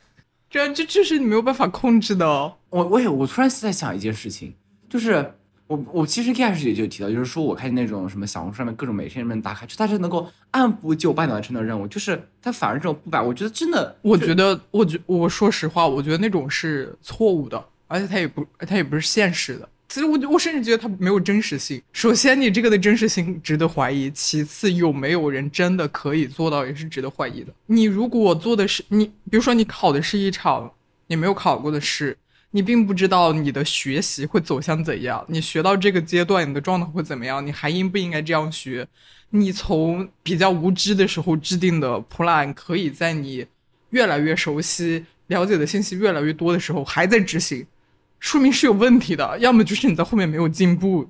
[0.50, 2.26] 这这这是你没有办法控制的。
[2.68, 4.52] 我我也我突然在想一件事情，
[4.88, 5.32] 就是
[5.66, 19.68] 我我其实一开始也就提到，就是说我看那种什么小红书上面各种美食人们打卡，就他是能够按部就班的完成的任务，就是他反而这种不白，我觉得真的，我觉得我觉我说实话，我觉得那种是错误的，而且他也不他也不是现实的。
[19.90, 21.82] 其实我我甚至觉得它没有真实性。
[21.92, 27.52] 首先，你这个的真实性值得怀疑；其次，有没有人真的可以做到，也是值得怀疑的。
[27.66, 30.72] 你如果做的是你，比如说你考的是一场
[31.08, 32.16] 你没有考过的试，
[32.52, 38.86] 你并不知道你的学习会走向怎样，你学到这个阶段你的状态会怎么样，你还应不应该这样学？
[39.30, 43.44] 你从比较无知的时候制定的 plan，可以在你
[43.90, 47.66] 越来越熟悉、了解的信息越来越多的时候还在执行。
[48.20, 51.08] 说明是有问题的，要么就是你在后面没有进步，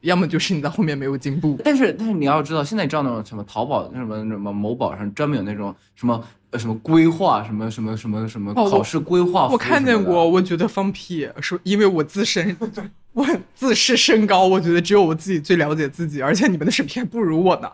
[0.00, 1.60] 要么就是你在后面没有进步。
[1.64, 9.48] 但是，但是你要知道，现在你知道那种什么淘宝、那什么什么某宝上专门有那种什么呃什么规划、什么什么什么什么考试规划。
[9.48, 12.56] 我看见过，我觉得放屁，说因为我自身
[13.12, 17.70] 我自视甚高，我觉得只有我自己最了解自己，而且你们的水平不如我呢。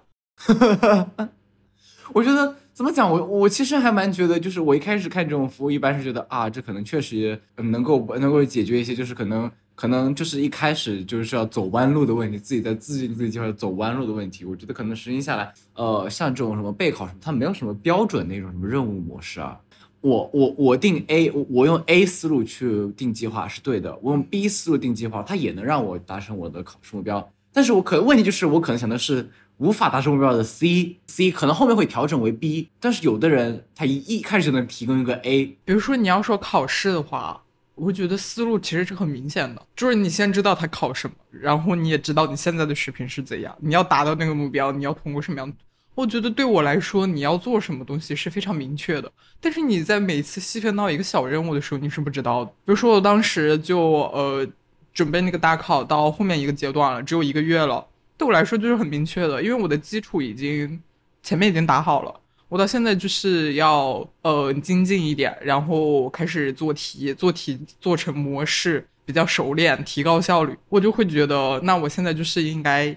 [2.12, 14.46] 我觉得怎么讲，我我其实还蛮觉得，就是我一开始看这种服务，一般是觉得啊，这可能确实能够能够解决一些，就是可能可能就是一开始就是要走弯路的问题，自己在自己自己介绍走弯路的问题。
[14.46, 19.60] 我觉得可能实行下来，呃，像这种什么备考什么，它没有什么标准那种什么任务模式啊。
[20.00, 27.30] 我我我定 A，我我用 A 思路去定计划是对的，我用 B 思路定计划，它也能让我达成我的考试目标。
[27.52, 29.28] 但是我可能问题就是我可能想的是
[29.60, 32.70] 无法达成目标的 C，C 可能后面会调整为 B。
[32.80, 37.42] 但是有的人他一一开始就能提供一个 A，比如说你要说考试的话，
[37.74, 45.52] 我觉得思路其实是很明显的，就是你先知道他考什么，然后你也知道你现在的水平是怎样，你要达到那个目标，你要通过什么样。
[45.94, 49.12] 我觉得对我来说，你要做什么东西是非常明确的。
[49.40, 52.50] 但是你在每次细分到一个小任务的时候，你是不知道的。
[52.50, 53.78] 比如说我当时就
[54.14, 54.46] 呃
[54.94, 57.86] 准备那个大考到后面一个阶段了，只有一个月了。
[58.20, 60.78] 对我来说就是很明确的，因为我的基础已经
[61.22, 62.20] 前面已经打好了。
[62.50, 70.54] 我到现在就是要呃精进一点，然后开始做题，做题做成模式比较熟练，提高效率。
[70.68, 72.94] 我就会觉得，那我现在就是应该，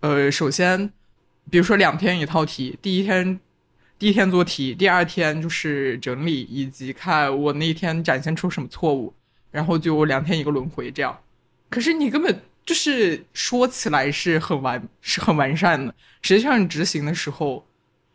[0.00, 0.90] 呃，首先。
[1.48, 3.38] 比如说两天一套题，第一天，
[4.00, 9.14] 第一天做题，第二天就是整理以及看我那一天展现出什么错误，
[9.52, 11.16] 然后就两天一个轮回这样。
[11.70, 17.64] 可是你根本就是说起来是很完是很完善的，实际上执行的时候，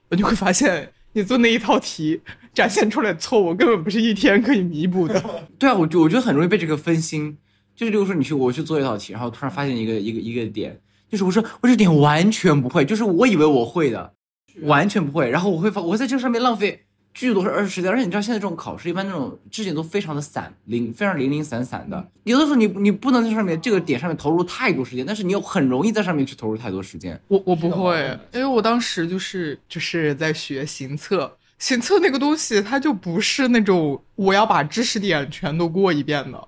[0.10, 2.22] 我就会发现你做那一套题
[2.54, 5.24] 展现出来错误根本不是一天可以弥补的。
[5.58, 7.38] 对啊，我就我觉得很容易被这个分心，
[7.76, 10.80] 就是比如说你去我去做一套题，然后突然发现一个一个一个点。
[11.10, 14.14] 就是我说我这点完全不会，就是我以为我会的，
[14.62, 15.30] 完全不会。
[15.30, 17.92] 然后我会发，我在这上面浪费巨多的时间。
[17.92, 22.08] 而且你知道现在这种考试，一般那种知识都非常的散，零非常零零散散的。
[22.24, 27.20] 有的时候你你不能在上面这个点上面投入太多时间，但是你又很容易在上面去投入太多时间。
[27.28, 36.48] 我我不会，因为我当时就是就是在学行测，行测那个东西它就不是那种我要把知识点全都过一遍的。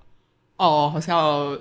[0.58, 1.58] 哦，好像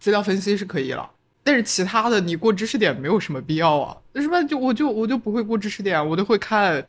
[0.00, 1.10] 资料分析是可以了。
[1.46, 4.42] 但是其他的，你过知识点没有什么必要啊，什么？
[4.44, 6.82] 就我就我就不会过知识点，我都会看，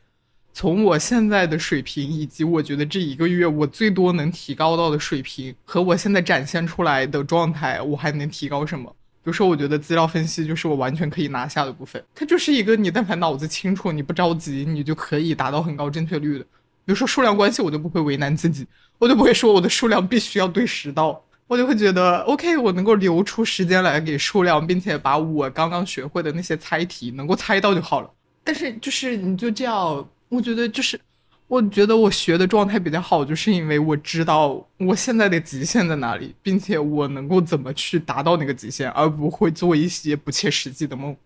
[0.58, 8.90] 从我现在的水平以及我觉得这一个月我最多能提高到的水平和我现在展现出来的状态，我还能提高什么？
[9.22, 16.44] 比如说，我觉得资料分析就是我完全可以拿下的部分，它就是一个你但凡脑子清楚，你不着急，你就可以达到很高正确率的。
[16.86, 18.66] 比如说数量关系，我就不会为难自己，
[18.96, 21.22] 我就不会说我的数量必须要对十道。
[21.46, 28.10] 我就会觉得，OK，我能够留出时间来给数量，并且把我刚刚学会的那些猜题能够猜到就好了。
[28.42, 31.00] 但是就是你就这样，我觉得就是，
[31.48, 41.16] 我觉得我学的状态比较好，就是因为我知道我现在的极限在哪里，并且我能够怎么去达到那个极限，而不会做一些不切实际的梦，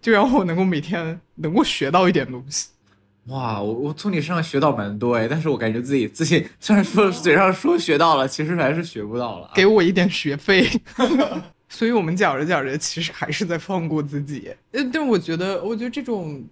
[0.00, 2.68] 就让我能够每天能够学到一点东西。
[3.28, 9.50] 哇，我我从你身上学到蛮多哎，但是我感觉自己自己虽然说嘴上说学到了，其实还是学不到了。
[9.54, 10.66] 给我一点学费，
[11.68, 14.50] 所以我们讲着讲着，其实还是在放过自己。
[14.70, 16.42] 但但我觉得，我觉得这种，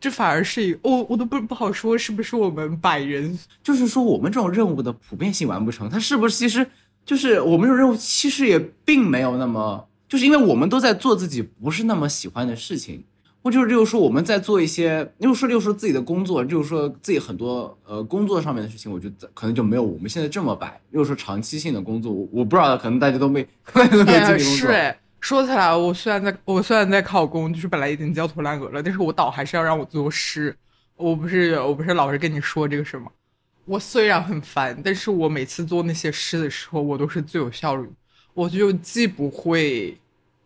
[0.00, 6.66] 这反而是一，我我都不不好说是不是我们百人，就是说我们这种任务的普遍性完不成，它是不是其实
[7.04, 13.04] 就是我们这种任务其实也并没有那么，就是因为我们都在做自己不是那么喜欢的事情。
[13.44, 20.80] 或就是就是说我们在做一些，又说又说自己的工作，就是说自己很多呃工作上面的事情，我觉得可能就没有我们现在这么摆。
[20.92, 24.70] 又说长期性的工作，我我不知道，可能大家都没没经历工作。
[24.70, 30.54] 是，说起来，我虽然在我虽然在考公，就是本来已经焦头烂额了，但是我导还是要让我做诗。
[30.96, 33.10] 我不是我不是老是跟你说这个什么？
[33.64, 37.88] 我虽然很烦，但是我每次做那些诗的时候，我都是最有效率。
[38.34, 39.96] 我就既不会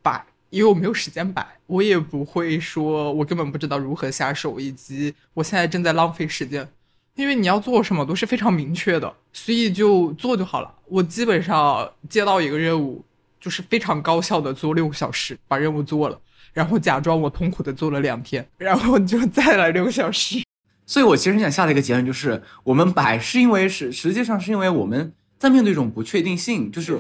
[0.03, 0.25] 摆。
[0.51, 6.67] 因为我没有时间摆，我也不会说，我根本不知道如何下手，以及我现在正在浪费时间。
[7.15, 10.73] 因为你要做什么都是非常明确的，所以就做就好了。
[10.87, 13.05] 我基本上接到一个任务，
[13.47, 16.21] 就是非常高效的做六个小时，把任务做了，
[16.53, 20.43] 然后假装我痛苦的做了两天，然后就再来六个小时。
[20.85, 26.99] 所以我其实想下的一个结论就是，我们摆是因为是实际上是因为我们在面对一种不确定性，就是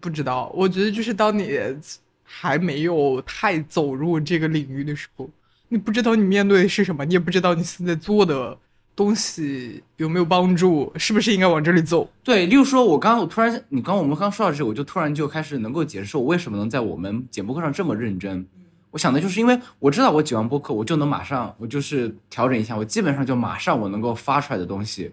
[0.00, 0.50] 不知道。
[0.56, 1.48] 我觉得就是当你。
[2.28, 5.30] 还没有太走入这个领域的时候，
[5.68, 8.58] 你不知道你面对的是什么，你也不知道你现在做的
[8.96, 12.10] 东西有没有帮助，是不是应该往这里走？
[12.24, 18.46] 对，例如说，我刚刚我突然，你刚我们刚说到这，我就突然就开始能够解释我为什么能在我们剪播课上这么认真。
[18.92, 25.12] 我想的就是因为我知道我剪完播客，我就能马上，我就是调整一下，我基本上就马上我能够发出来的东西，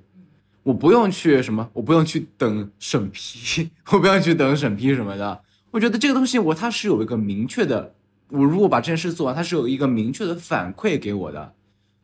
[0.63, 5.41] 我不用去什么，我不用去等审批，我不用去等审批什么的。
[5.71, 7.93] 我觉得这个东西，我它是有一个明确的
[8.29, 11.53] 我如果把这件事做完，它是有一个明确的反馈给我的，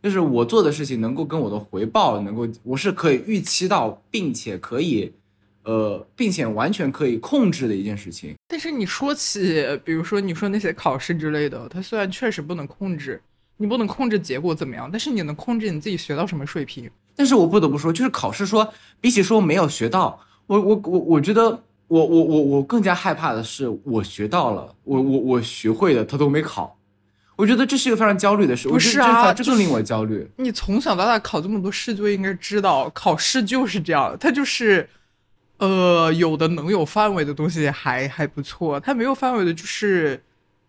[0.02, 5.12] 就是我做的事情能够跟我的回报能够，我是可以预期到，并且可以，
[5.64, 8.36] 呃，并且完全可以控制的一件事情。
[8.48, 13.22] 但是你说起，比如说你说那些考试之类的，它虽然确实不能控制，
[13.58, 16.90] 你不能控制结果怎么样，但是你能控制你自己学到什么水平。
[17.16, 21.64] 但是我不得不说，就是考试说，比起说没有学到，我我我我觉得。
[21.90, 26.78] 我我我我更加害怕的是，我学到了，我我我学会的他都没考，
[27.40, 28.68] 我觉得这是一个非常焦虑的事。
[28.68, 30.30] 不是啊，这更令我焦虑。
[30.36, 34.90] 你从小到大考这么多试，就应该知道，考试就是这样，它就是，
[35.60, 40.22] 呃，有的能有范围的东西还还不错，它没有范围的，就是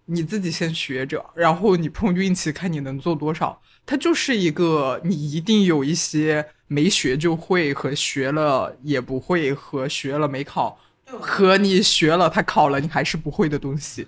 [0.07, 3.61] 你自己先学着，然后你碰运气，看你能做多少。
[3.85, 10.79] 它就是一个，你一定有一些没学就会和学了也不会和学了没考。
[11.19, 14.07] 和你学了，他考了，你还是不会的东西，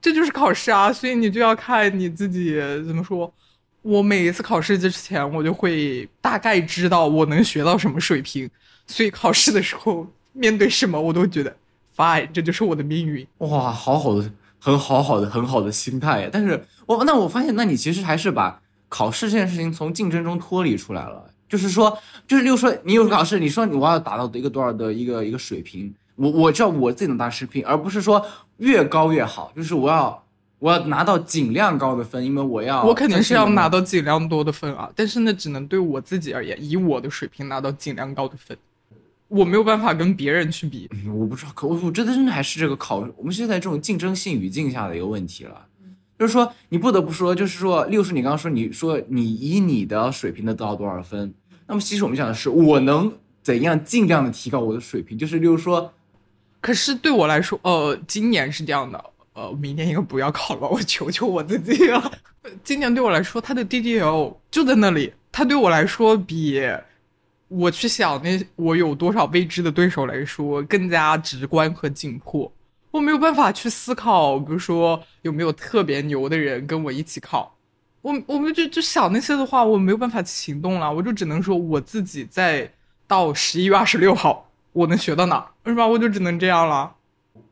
[0.00, 0.92] 这就是考试啊！
[0.92, 2.54] 所以你就要看你自己
[2.86, 3.32] 怎么说。
[3.82, 8.48] 我每一次考试之前，我就会大概知道我能学到什么水平，
[8.86, 11.56] 所以考试的时候面对什么，我都觉得
[11.96, 13.26] fine，这就是我的命运。
[13.38, 16.28] 哇，好好的，很好好的，很好的心态。
[16.30, 21.30] 但是我那我发现，那你其实还是把考试这件事情从竞争中脱离出来了。
[21.48, 21.96] 就是说，
[22.26, 25.92] 就是例如说，你有考试，你说你我要达到一个多少的一个一个水平。
[26.18, 30.24] 我我知道我自己能达视频，而不是说越高越好，就是我要
[30.58, 38.58] 我要拿到尽量高的分，因为我要我肯定是要拿到尽量多的分啊，但是那只能对我自己而言，以我的水平拿到尽量高的分，
[39.28, 40.90] 我没有办法跟别人去比。
[41.06, 45.66] 我不知道，可我我觉得真的还是这个考我们现在这种竞争性语境下的一个问题了，
[46.18, 51.32] 就是说你不得不说，就是说，六叔你刚刚说你说你以你的水平能得到多少分，
[51.68, 55.92] 那么其实我们讲的是我能怎样尽量的提高我的水平，就是例如说。
[56.68, 59.02] 可是对我来说，呃，今年是这样的，
[59.32, 60.68] 呃，明年应该不要考了？
[60.68, 62.12] 我求求我自己了。
[62.62, 66.60] 今年对我来说，它的 DDL 就在那里，它对我来说比
[67.48, 72.52] 我去想那我有多少未知的对手来说更加直观和紧迫。
[72.90, 77.56] 我没有办法去思考，比如说有没有特别牛的人跟我一起考。
[78.02, 80.92] 我我们就就想那些的话，我没有办法行动了。
[80.92, 82.70] 我就只能说我自己在
[83.06, 84.44] 到十一月二十六号。
[84.72, 85.86] 我能学到哪儿是吧？
[85.86, 86.94] 我就只能这样了。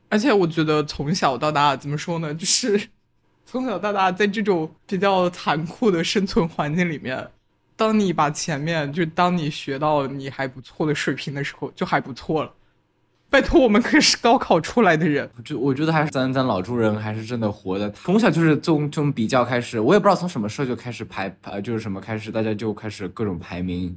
[0.09, 2.33] 而且我觉得从小到大怎么说呢？
[2.33, 2.89] 就是
[3.45, 7.29] 从小到大在这种比较残酷的生存环境里面，
[7.75, 12.53] 当你把前面就当你学到你还不错的水平的时候，就还不错了。
[13.29, 15.29] 拜托，我们可是高考出来的人。
[15.45, 17.91] 就 我觉得还是咱咱老朱人还是真的活的。
[17.91, 23.97] 从小就是从这种比较开始，我也不知道从什么时候就开始排排，就是什么开始，大家就开始各种排名，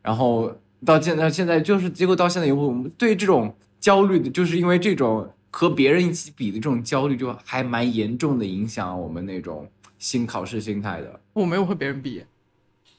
[0.00, 0.50] 然后。
[0.84, 9.68] 到现在，现在就是结果到现在以后，我们对这种焦虑的，就是因为这种和别人一起比的这种焦虑，就还蛮严重的影响我们那种
[9.98, 11.20] 新考试心态的。
[11.34, 12.22] 我没有和别人比，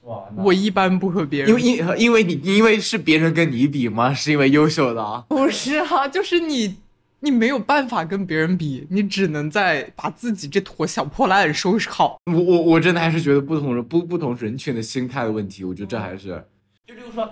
[0.04, 4.14] 哇，我一般不和别人，因为因因为你因为是别人跟你比吗？
[4.14, 5.26] 是因为优秀的？
[5.28, 6.78] 不是啊，就是你
[7.20, 12.18] 你没有办法跟别人比，你只能在把自己这坨小破烂收拾好。
[12.32, 16.46] 我我我真的还是觉得不同人不不同人群的心态的问题，我觉得这还是。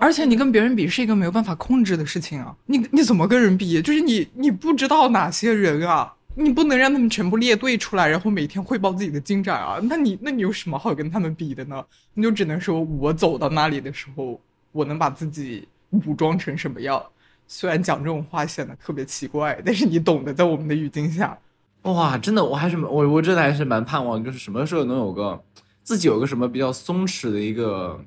[0.00, 2.56] 而且你跟别人比是一个没有办法控制的事情啊！
[2.66, 3.82] 你你怎么跟人比？
[3.82, 9.78] 就是你你不知道哪些人啊，你不能让他们全部列队出来，然后每天汇报自己的进展啊！
[9.82, 11.84] 那你那你有什么好跟他们比的呢？
[12.14, 14.40] 你就只能说我走到那里的时候，
[14.72, 17.02] 我能把自己武装成什么样？
[17.46, 21.36] 虽然讲这种话显得特别奇怪，但是你懂得，在我们的语境下，
[21.82, 25.38] 哇，真的，我还是我我真的还是蛮盼望，就是什么时候能有个
[25.82, 28.02] 自己有个什么比较松弛的一个。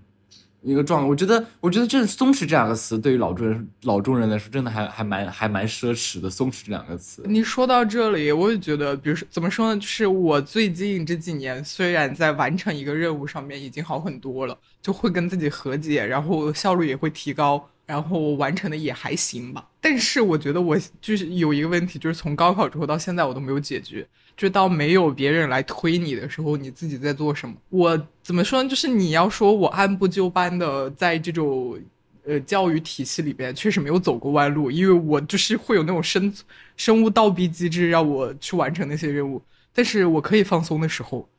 [0.65, 6.27] 一个状态，我觉得，我觉得这“松弛”这两个词对于老中人、老中人来说，真的还还蛮还蛮奢侈的。
[6.31, 9.79] “松弛”这两个词，你说到这里，我也觉得，比如说怎么说呢？
[9.79, 17.69] 就是我最近这几年，虽然在完成一个任务上面已经好很多了，就会跟自己和解，然后效率也会提高。
[17.85, 27.53] 然后我完成的也还行吧，但是我觉得我就是有一个问题，就是从高考之后到现在我都没有解决，就到没有别人来推你的时候，你自己在做什么？
[27.69, 28.67] 我怎么说呢？
[28.67, 31.79] 就是你要说我按部就班的在这种
[32.25, 36.33] 呃教育体系里边，确实没有走过弯路，因为我就是会有那种生
[36.75, 39.39] 生物倒逼机制让我去完成那些任务，
[39.71, 41.29] 但是我可以放松的时候，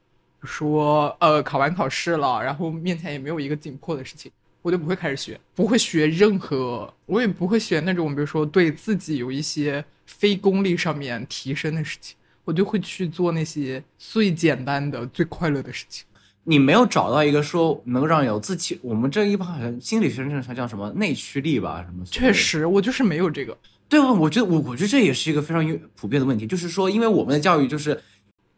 [0.45, 4.31] 说呃考完考试了，然后面前也没有一个紧迫的事情。
[4.67, 16.05] 我就不会开始学，不会学任何，我也不会学那种，比如说对自己有一些非功利上面提升的事情，我就会去做那些最简单的、最快乐的事情。
[16.43, 21.85] 你没有找到一个说能让有自己，我们这一帮好像心理学上它叫什么内驱力吧？
[21.87, 22.05] 什么？
[22.05, 23.57] 确实，我就是没有这个。
[23.89, 28.03] 对，我觉得我我觉得这也是一个非常普遍的问题，就是说，因为我们的教育就是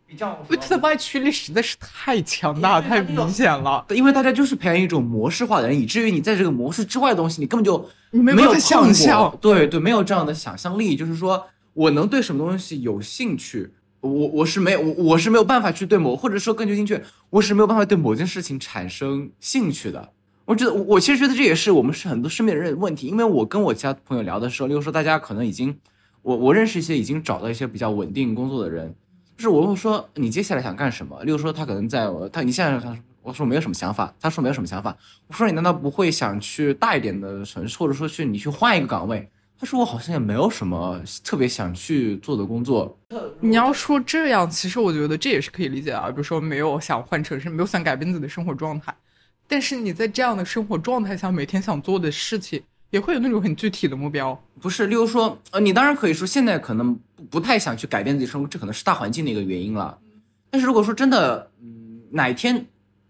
[0.09, 9.36] 比较因为他的外驱力实在是太强大、太明显了，因为大家就是培养一种模式化的人，以至于你在这个模式之外的东西，你根本就你没没有想象。
[9.38, 20.09] 对对，没有这样的想象力，就是说我能对什么东西有兴趣，我我是没有我我是没有办法去对某，或者说更究精确，我是没有办法对某件事情产生兴趣的。
[20.46, 25.76] 我觉得我我其实觉得这也是我们是很多身边人的问题，因为我跟我其他朋友聊的时候，例如说大家可能已经
[26.22, 28.94] 我我认识一些已经找到一些比较稳定工作的人，
[29.39, 31.22] 就是我会说你接下来想干什么？
[31.22, 34.95] 例如说他可能在我他你现在想我说没有什么想法，他说没有什么想法，
[35.28, 39.30] 我说你难道不会想去大一点的城市，或者说去你去换一个岗位？
[39.61, 42.97] 他说我好像也没有什么特别想去做的工作。
[43.41, 46.09] 你要说这样，其实我觉得这也是可以理解啊。
[46.09, 48.95] 比如说，没有想换城市，没有想改变自己的生活状态，
[49.47, 54.41] 但是你在这样的生活状态下，每天想做的事情，也会有那种很具体的目标。
[54.61, 56.99] 不是，例如说，呃，你当然可以说现在可能
[57.30, 59.99] 不太想去改变自己生活，这可能是大环境的一个原因了。
[60.51, 62.66] 但是如果说真的，嗯，哪一天，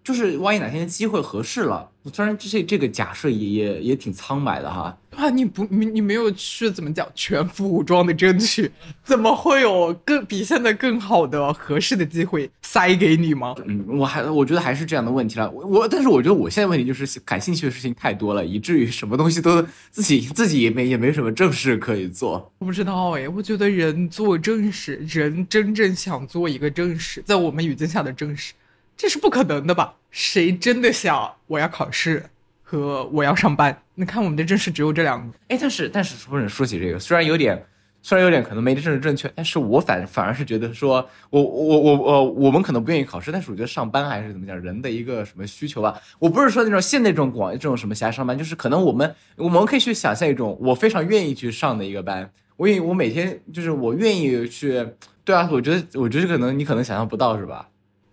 [0.09, 8.70] 就是万一哪天机会合适了，虽然这这个假设也也也挺苍白的哈，啊，你不你你没有去怎么讲全副武装的争取，
[9.04, 13.54] 怎么会有更比现在更好的合适的机会塞给你吗？
[13.66, 15.50] 嗯，我还我觉得还是这样的问题了。
[15.50, 22.50] 我我，但是我觉得我现在问题就是感兴趣的事情太多了，以至于什么东西都自己自己也没也没什么正事可以做。
[22.61, 28.54] 我不知道哎，我觉得人做正事，人真正想做一个正事，在我们语境下的正事，
[28.96, 29.96] 这是不可能的吧？
[30.11, 32.24] 谁真的想我要考试
[32.62, 33.82] 和我要上班？
[33.94, 35.36] 你看我们的正事只有这两个。
[35.48, 37.64] 哎，但是但是不是说起这个，虽然有点
[38.00, 46.00] 虽然有点可能没政治正确，但是我反反而是觉得说，我我我我我们可能不愿意考试，但是我觉得上班还是怎么讲人的一个什么需求吧。
[46.18, 54.86] 我不是说那种现在这种广这种什么狭上班，就是可能我们我们可以去想象一种我非常愿意去上的一个班，我愿意我每天就是我愿意去，
[55.24, 57.68] 对啊，我觉得我觉得可能你可能想象不到是吧？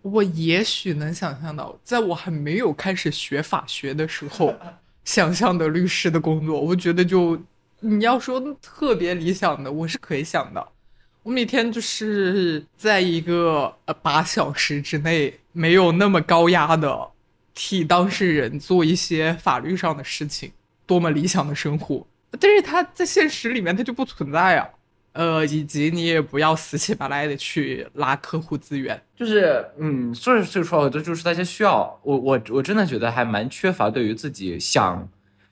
[0.05, 4.53] 我也许能想象到，在我还没有开始学法学的时候，
[5.03, 7.41] 想象的律师的工作，我觉得就
[7.79, 10.67] 你要说特别理想的，我是可以想的。
[11.23, 17.09] 我每天就是在一个呃八小时之内，没有那么高压的
[17.55, 20.51] 替当事人做一些法律上的事情，
[20.85, 22.05] 多么理想的生活。
[22.39, 24.69] 但是他在现实里面他就不存在啊。
[25.15, 35.07] 呃，以及你也不要死乞白赖的去拉客户资源，就是，嗯，说是这个说这，就就是大家需要我我我真的觉得还蛮缺乏对于自己想，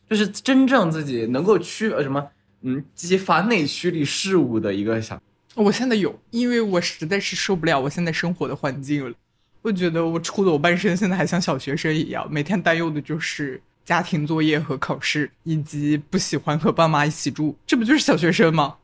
[0.10, 2.28] 就是真正自己能够驱呃什么，
[2.64, 5.22] 嗯，激发内驱力事物的一个想。
[5.56, 9.16] 我现在有，因为我实在是受不了我现在生活的环境了。
[9.62, 18.76] 我觉得我出了我半生，现在还像小学生一样，每天担忧的就是家庭作业和考试，以及不喜欢和爸妈一起住，这不就是小学生吗？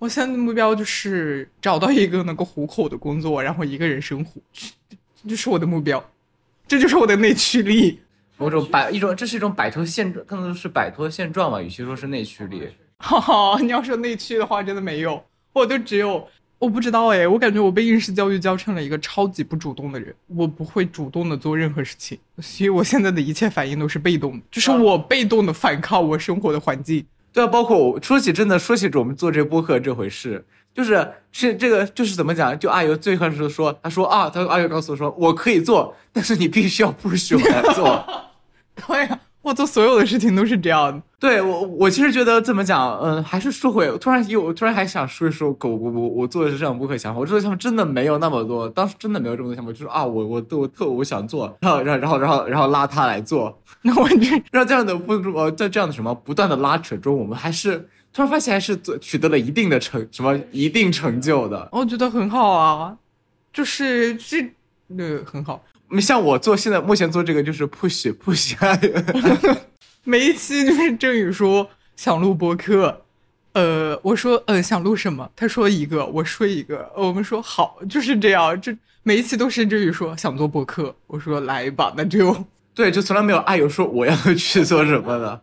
[0.00, 4.40] 我现在的目标就是找到一个能够糊口的工作，然后一个人生活，
[5.22, 6.02] 这就是我的目标，
[6.66, 8.00] 这就是我的内驱力。
[8.38, 12.66] 某种摆一种，这是一种摆脱现状，更多是摆脱现状吧，与其说是内驱力。
[12.96, 15.22] 哈哈，你要说内驱的话，真的没有，
[15.52, 16.26] 我就只有
[16.58, 27.04] 我不知道哎，我感觉我被应试教育教成了一个超级不主动的人，我不会主动的做任何事情，所以我现在的一切反应都是被动的，就是我被动的反抗我生活的环境。
[27.32, 32.58] 对啊，包括我说起真的说起我们做这播客这回事，就是是这个就是怎么讲？
[32.58, 38.04] 就阿尤最开始说，他说啊，他说阿尤告诉我说我可以做，但是你必须要不许我来做。
[38.74, 39.20] 对呀、
[39.50, 41.02] 我做所有的事情都是这样的。
[41.18, 61.68] 对我，我其实觉得怎么讲，嗯，还是说回，突然有，突然还想说一说，狗我我我做的是这样不可想法，我做的项目真的没有那么多，当时真的没有这么多项目，就是啊，我我我特我想做，然后然后然后然后然后拉他来做， 那我这让这样的不呃在这样的什么不断的拉扯中，我们还是突然发现还是做取得了一定的成什么一定成就的。
[61.72, 62.96] 我觉得很好啊，
[63.52, 64.42] 就是这
[64.96, 65.62] 呃很好。
[65.98, 68.54] 像我做现在目前做这个就是 push push，
[70.04, 73.02] 每一期就是郑宇说想录播客，
[73.54, 82.44] 呃，我说呃想录什么，他说一个，我说一个，我们说好，就是这样，这每一期都是郑宇说想做播客，我说来吧，那就。
[82.72, 85.42] 对，就从来没有爱友说我要去做什么的。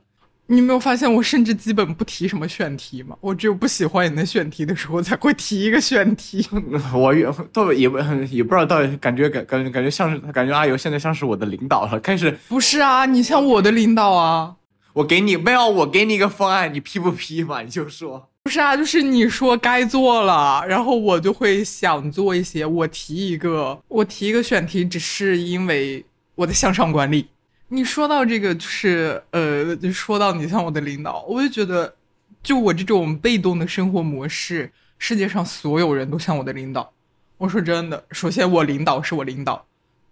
[0.50, 3.16] 你没有发现我甚至基本不提什么选题吗？
[3.20, 6.48] 我只有不喜欢你的选题的时候才会提一个选题。
[6.96, 7.98] 我也倒也不
[8.32, 14.56] 也不知道，到底感觉感感觉感觉像是感觉阿尤现在像是我的领导了，开始不是啊，你像我的领导啊。
[14.94, 17.62] 我给你没有，我给你一个方案，你批不批嘛？
[17.62, 22.66] 你就说不是啊，就是你说该做了，然后我就会想做一些。
[22.66, 26.04] 我提一个，我提一个选题，只是因为
[26.36, 27.28] 我的向上管理。
[27.70, 31.94] 你说到这个，就是呃，就说到你像我的领导，我就觉得，
[32.42, 36.94] 就我这种被动的生活模式，世界上所有人都像我的领导。
[37.38, 39.66] 我说真的，首先我领导是我领导，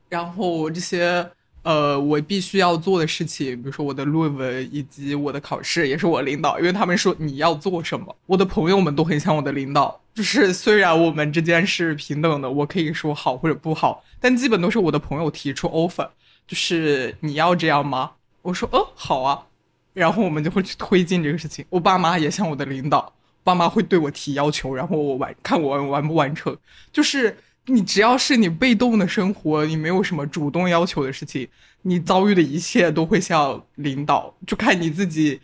[0.10, 1.28] 然后我这些
[1.64, 8.14] 呃我必须要做的事情，比如说我的论文以及我的考试，也是我领导，因为他们说你要做什么。
[8.26, 16.10] 我的朋友们都很像我的领导，就是虽然我们之间是平等的，我可以说好或者不好，但基本都是我的朋友提出 offer，
[16.48, 18.12] 就是你要这样吗？
[18.42, 19.44] 我说哦好啊，
[19.94, 21.66] 然后我们就会去推进这个事情。
[21.70, 23.12] 我爸妈也像我的领导。
[23.44, 26.58] 爸妈会对我提要求，然后我完看我完不完成。
[26.92, 27.38] 就是
[27.68, 31.48] 你只要是你被动的生活，你没有什么主动要求的事情，
[31.84, 35.40] 你遭遇的一切都会像领导，就看你自己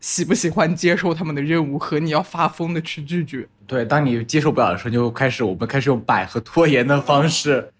[0.00, 3.46] 喜不喜欢接受他们的任务和你要发疯的去拒绝。
[3.66, 7.70] 对，当你接受不了的时候，就开始我们开始用摆和拖延的方式。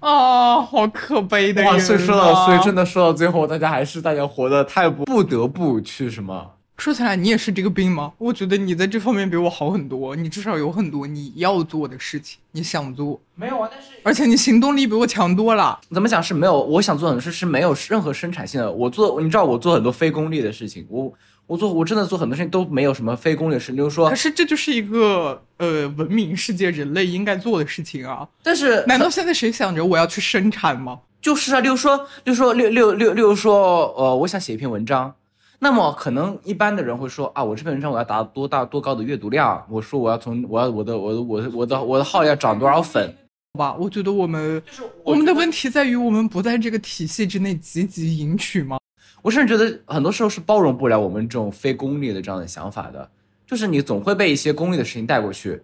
[0.00, 1.78] 啊，好可悲的哇！
[1.78, 6.52] 所以说到，所以真的说到最后，大家还是大家活得太不不得不去什么。
[6.78, 8.10] 说起来，你也是这个病吗？
[8.16, 10.16] 我觉得你在这方面比我好很多。
[10.16, 13.20] 你至少有很多你要做的事情，你想做。
[13.34, 15.78] 没有啊，但是而且你行动力比我强多了。
[15.92, 16.58] 怎么讲是没有？
[16.58, 18.72] 我想做很多事是没有任何生产性的。
[18.72, 20.86] 我做，你知道我做很多非功利的事情。
[20.88, 21.12] 我
[21.50, 23.72] 我做我真的做很多事情都没有什么非功利的事。
[23.72, 28.28] 比如说，可是这就是一个呃文明世界人类应该做的事情啊。
[28.40, 31.00] 但是难道现在谁想着我要去生产吗？
[31.20, 35.12] 就是啊，例如说，例如说，六六六，例如说，呃，我想写一篇文章。
[35.58, 39.66] 那么可能一般的人会说啊，我这篇文章我要达多大多高的阅读量？
[39.68, 43.12] 我说我要从我要我的我的我的我的我的号要涨多少粉？
[43.54, 44.62] 好吧，我觉得我们
[45.02, 48.78] 我们的问题在于我们不在这个体系之内积极赢取吗？
[49.22, 53.10] 我甚至觉得很多时候是包容不了我们这种非功利的这样的想法的，
[53.46, 55.62] 就是你总会被一些功利的事情带过去。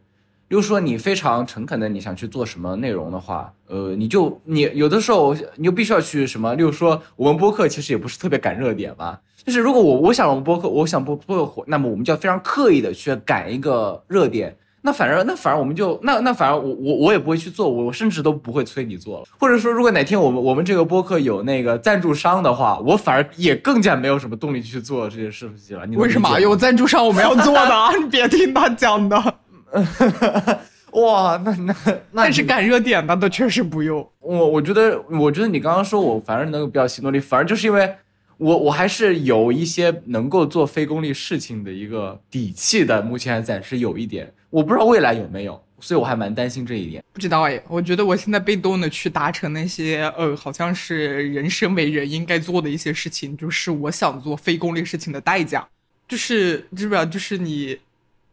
[0.49, 9.19] 比如说你非常诚恳的你想去做什么内容的话，呃，你就你有的时候你就必须要去什么，例如说我们播客其实也不是特别赶热点嘛。
[9.45, 14.57] 就是如果我我想我们播客，我想播播客火，那么我们就要非常刻意的去赶一个热点。
[14.87, 19.27] 那反正那反而我们就那那反而我我我也不会去做，我甚至都不会催你做了。
[19.41, 25.85] 或者说，如果哪天我们我们这个播客有那个赞助商的话，我反而也更加没有什么动力去做这些事情了。
[25.87, 27.75] 你为什么有赞助商我们要做的？
[28.01, 29.35] 你别听他讲的。
[30.93, 31.75] 哇，那 那
[32.13, 34.09] 那是赶热点的，都确实不用。
[34.21, 37.97] 我我觉得，我觉得你刚刚说我反而能够比较行动力，反而就是因为
[38.39, 43.03] 我我还是有一些能够做非功利事情的一个底气的。
[43.03, 47.03] 目前还暂时有一点，我不知道未来有没有，所以我还蛮担心这一点。
[47.13, 55.67] 不知道哎，我觉得我现在被动的去达成那些呃，好像是人生为人应该做的一些事情，就是我想做非功利事情的代价，
[56.09, 57.05] 就是知不知道？
[57.05, 57.79] 就是你。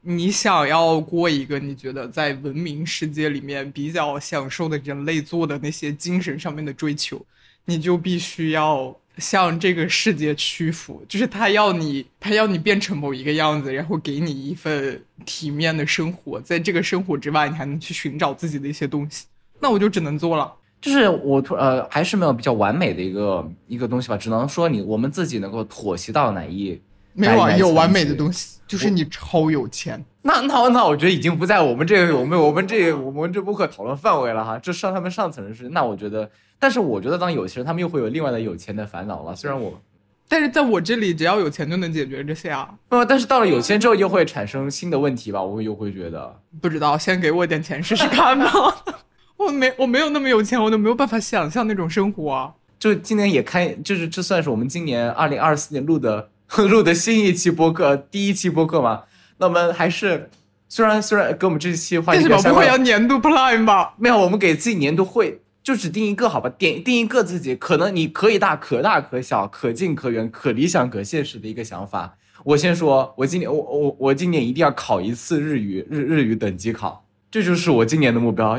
[0.06, 7.26] 你想要过一个你觉得在文明世界里面比较享受的人类做的那些精神上面的追求，
[7.64, 11.04] 你就必须要向这个世界屈服。
[11.08, 19.26] 就是他要你，他要你变成某一个样子，然后给你一份体面的生活，在这个生活之外，你还能去寻找自己的一些东西。
[19.60, 20.54] 那我就只能做了。
[20.82, 26.80] 就是我突呃，还是没有比较完美的一个一个东西吧，只能说你我们自己能够妥协到哪一。
[27.14, 30.04] 没有啊，有完美的东西，就是你超有钱。
[30.26, 35.70] 那 那那，我觉得已经不在我们这个我们我们这我们这播客讨论范围了哈，这上他们上层人士。
[35.70, 39.36] 那我觉得，但是我觉得当有钱人，他们又会有另外的有钱的烦恼了。
[39.36, 39.80] 虽然我，
[40.30, 42.74] 但是在我这里，只要有钱就能解决这些啊。
[42.88, 45.44] 不，但是到了有钱之后，又会产生新的问题吧？
[45.44, 48.50] 我又会觉得，不知道，先给我点钱试试看吧。
[49.36, 52.54] 我没我没有那么有钱，我都没有办法想象那种生活。
[52.80, 56.30] 就今年也开，就是这算是我们今年二零二四年录的。
[56.70, 59.02] 录的新一期播客，第一期播客嘛，
[59.44, 60.30] 那我们还是
[60.70, 63.94] 虽然虽然跟我们这期话题相关，不会要年度 plan 吧？
[63.98, 66.50] 没有，我们给自己年度会就只定一个好吧？
[66.50, 72.18] 点定一个自己可能你可以大可大可小，可近可远，可理想可现实的一个想法。
[72.46, 78.58] 我先说，我今年我我我今年一定要考一次日语日日语等级考，这就是我今年的目标。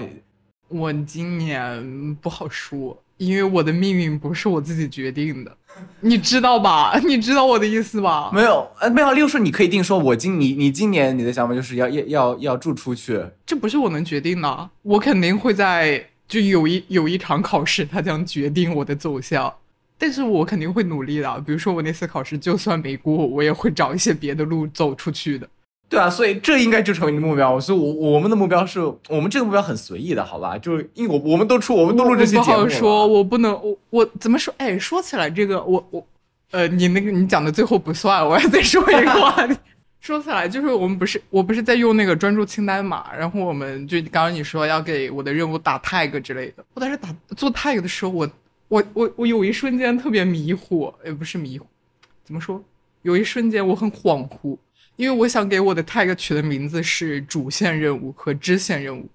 [0.69, 5.57] 我今年不好说，因为我的命运不是我自己决定的。
[6.01, 6.99] 你知道吧？
[7.07, 8.31] 你知道我的意思吧？
[8.33, 9.13] 没有，呃，没有。
[9.13, 14.71] 例如说，你可以定说，我今你你今年你的想法就是要要要要住出去，这不是我能决定的。
[14.83, 19.53] 我肯定会在就有一有一场考试，它将决定我的走向，
[19.99, 21.41] 但是我肯定会努力的。
[21.41, 25.49] 比如说我那次考试就算没过，我也会找一些别的路走出去的。
[25.89, 27.61] 对啊，所以这应该就成为你的目标。
[27.61, 30.59] 所以，我我们的目标是我们这个目标很随意的，好吧？
[30.59, 32.45] 就是因为我我们都出，我们都录这些节目。
[32.45, 34.53] 不好说，我不能，我我怎么说？
[34.59, 36.05] 哎，说起来这个，我我
[36.51, 39.57] 呃，你那个你讲的最后不算，我要再说一个话题。
[40.01, 43.07] 说起来，就是我们不是我不是在用那个专注清单嘛？
[43.17, 46.65] 然后我们就刚刚你说要给我的任务打 tag 之类的。
[46.75, 48.29] 我当时打做 tag 的时候，我
[48.69, 51.67] 我我我有一瞬间特别迷糊，也不是迷糊，
[52.25, 52.63] 怎么说？
[53.01, 54.59] 有一瞬间我很恍惚。
[54.97, 59.09] 因为我想给我的 tag 取的名字是主线任务和支线任务，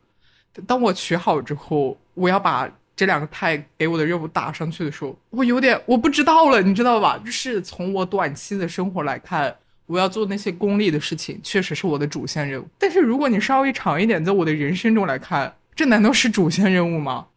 [0.68, 7.18] 当我取好之后，我要把这两个太给我的任务打上去的时候，我有点我不知道了，你知道吧？
[7.24, 9.56] 就是从我短期的生活来看，
[9.86, 12.68] 我要做那些功利的事情，确实是我的主线任务。
[12.78, 17.28] 但是如果你稍微长一点，在我的人生中来看，这难道是主线任务吗？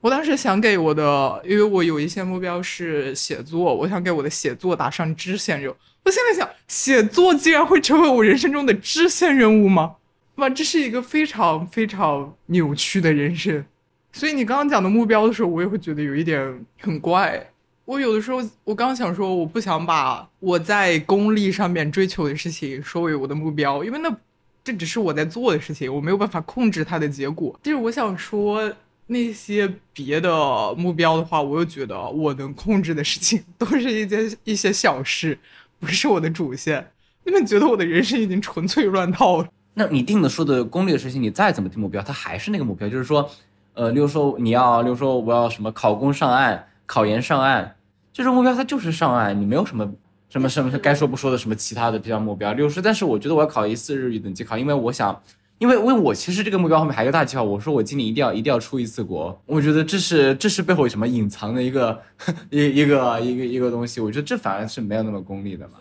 [0.00, 5.76] 我当时想给我的，因为我有一些目标是写作，我想给我的写作打上支线任务。
[6.04, 9.96] 我现在想，写作竟然会成为我人生中的支线任务吗？
[10.36, 13.64] 哇，这是一个非常非常扭曲的人生。
[14.12, 17.50] 所以你刚刚讲的目标的时候，我也会觉得有一点很怪。
[17.86, 24.14] 我有的时候，我刚想说，我不想把我在功利上面追求的事情说为我的目标，因为那
[24.62, 27.58] 这只是我在做的事情，我没有办法控制它的结果。
[27.62, 28.72] 就是我想说
[29.06, 35.38] 那些别的目标的话，我又觉得我能控制的事情都是一件一些小事。
[35.84, 36.90] 不是我的主线，
[37.24, 39.48] 你们觉得我的人生已经纯粹乱套了？
[39.74, 43.28] 那你定的说的攻略的事情，你再怎么定目标，它还是那个目标，就是说，
[43.74, 47.76] 呃，例如说你要，例如说我要什么考公上岸、考研上岸，
[48.12, 49.92] 这种目标它就是上岸，你没有什么
[50.28, 52.52] 什么什么该说不说的什么其他的比较目标。
[52.52, 55.20] 例如说，但是我觉得我要考一次日语等级考，因为我想，
[55.58, 62.00] 因为因为我其实这个目标后面还有个大计划，我说我今年一定要一定要出一次国，我觉得这是这是背后什么隐藏的一个
[62.50, 65.74] 一一个一个一个东西，我觉得这反而是没有那么功利的嘛。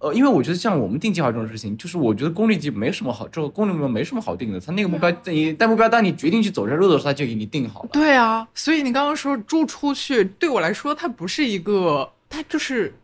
[0.00, 4.58] 呃，因为我觉得像我们定计划这种事情，就是我觉得功利计没什么好，这个功利目标没什么好定的。
[4.58, 7.90] 他那个目标，你但目标当你决定去走这路的时候，他就给你定好了。
[7.92, 12.94] 对啊，所以你刚刚说住出去，对我来说，它不是一个，它就是，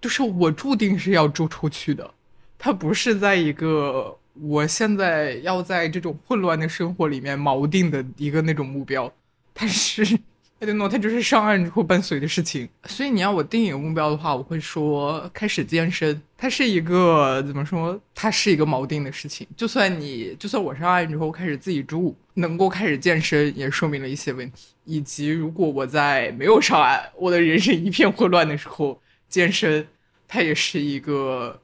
[0.00, 2.10] 就是我注定是要住出去的，
[2.58, 9.12] 它不是在一个我现在要在这种混乱的生活里面锚定的一个那种目标，
[9.54, 10.18] 它是。
[10.58, 12.68] I don't know，它就是上岸之后伴随的事情。
[12.84, 16.22] 所以你要我定一个目标的话，我会说开始健身。
[16.38, 18.00] 它是一个怎么说？
[18.14, 19.44] 它是一个锚定的事情。
[19.56, 24.68] 就算你，就算我上岸之后开始自己住，能够开始健身，也说明了一些问题。
[24.84, 29.84] 以及如果我在没有上岸，我的人生一片混乱的时候，健身，
[30.28, 31.60] 它也是一个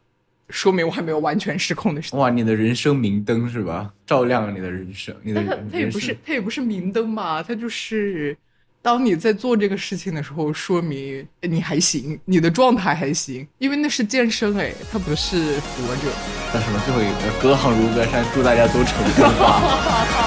[0.51, 2.19] 说明我还没有完全失控的事情。
[2.19, 3.91] 哇，你的人生明灯是吧？
[4.07, 5.15] 照亮了你的人生。
[5.23, 8.37] 你的它它也不是，它也不是明灯嘛，它就是。
[8.81, 16.09] 当你在做这个事情的时候，说明你还行，你的状态还行，因为那是健身哎，它不是活着。
[16.55, 20.07] 那什么，最后一个隔行如隔山，祝大家都成功吧。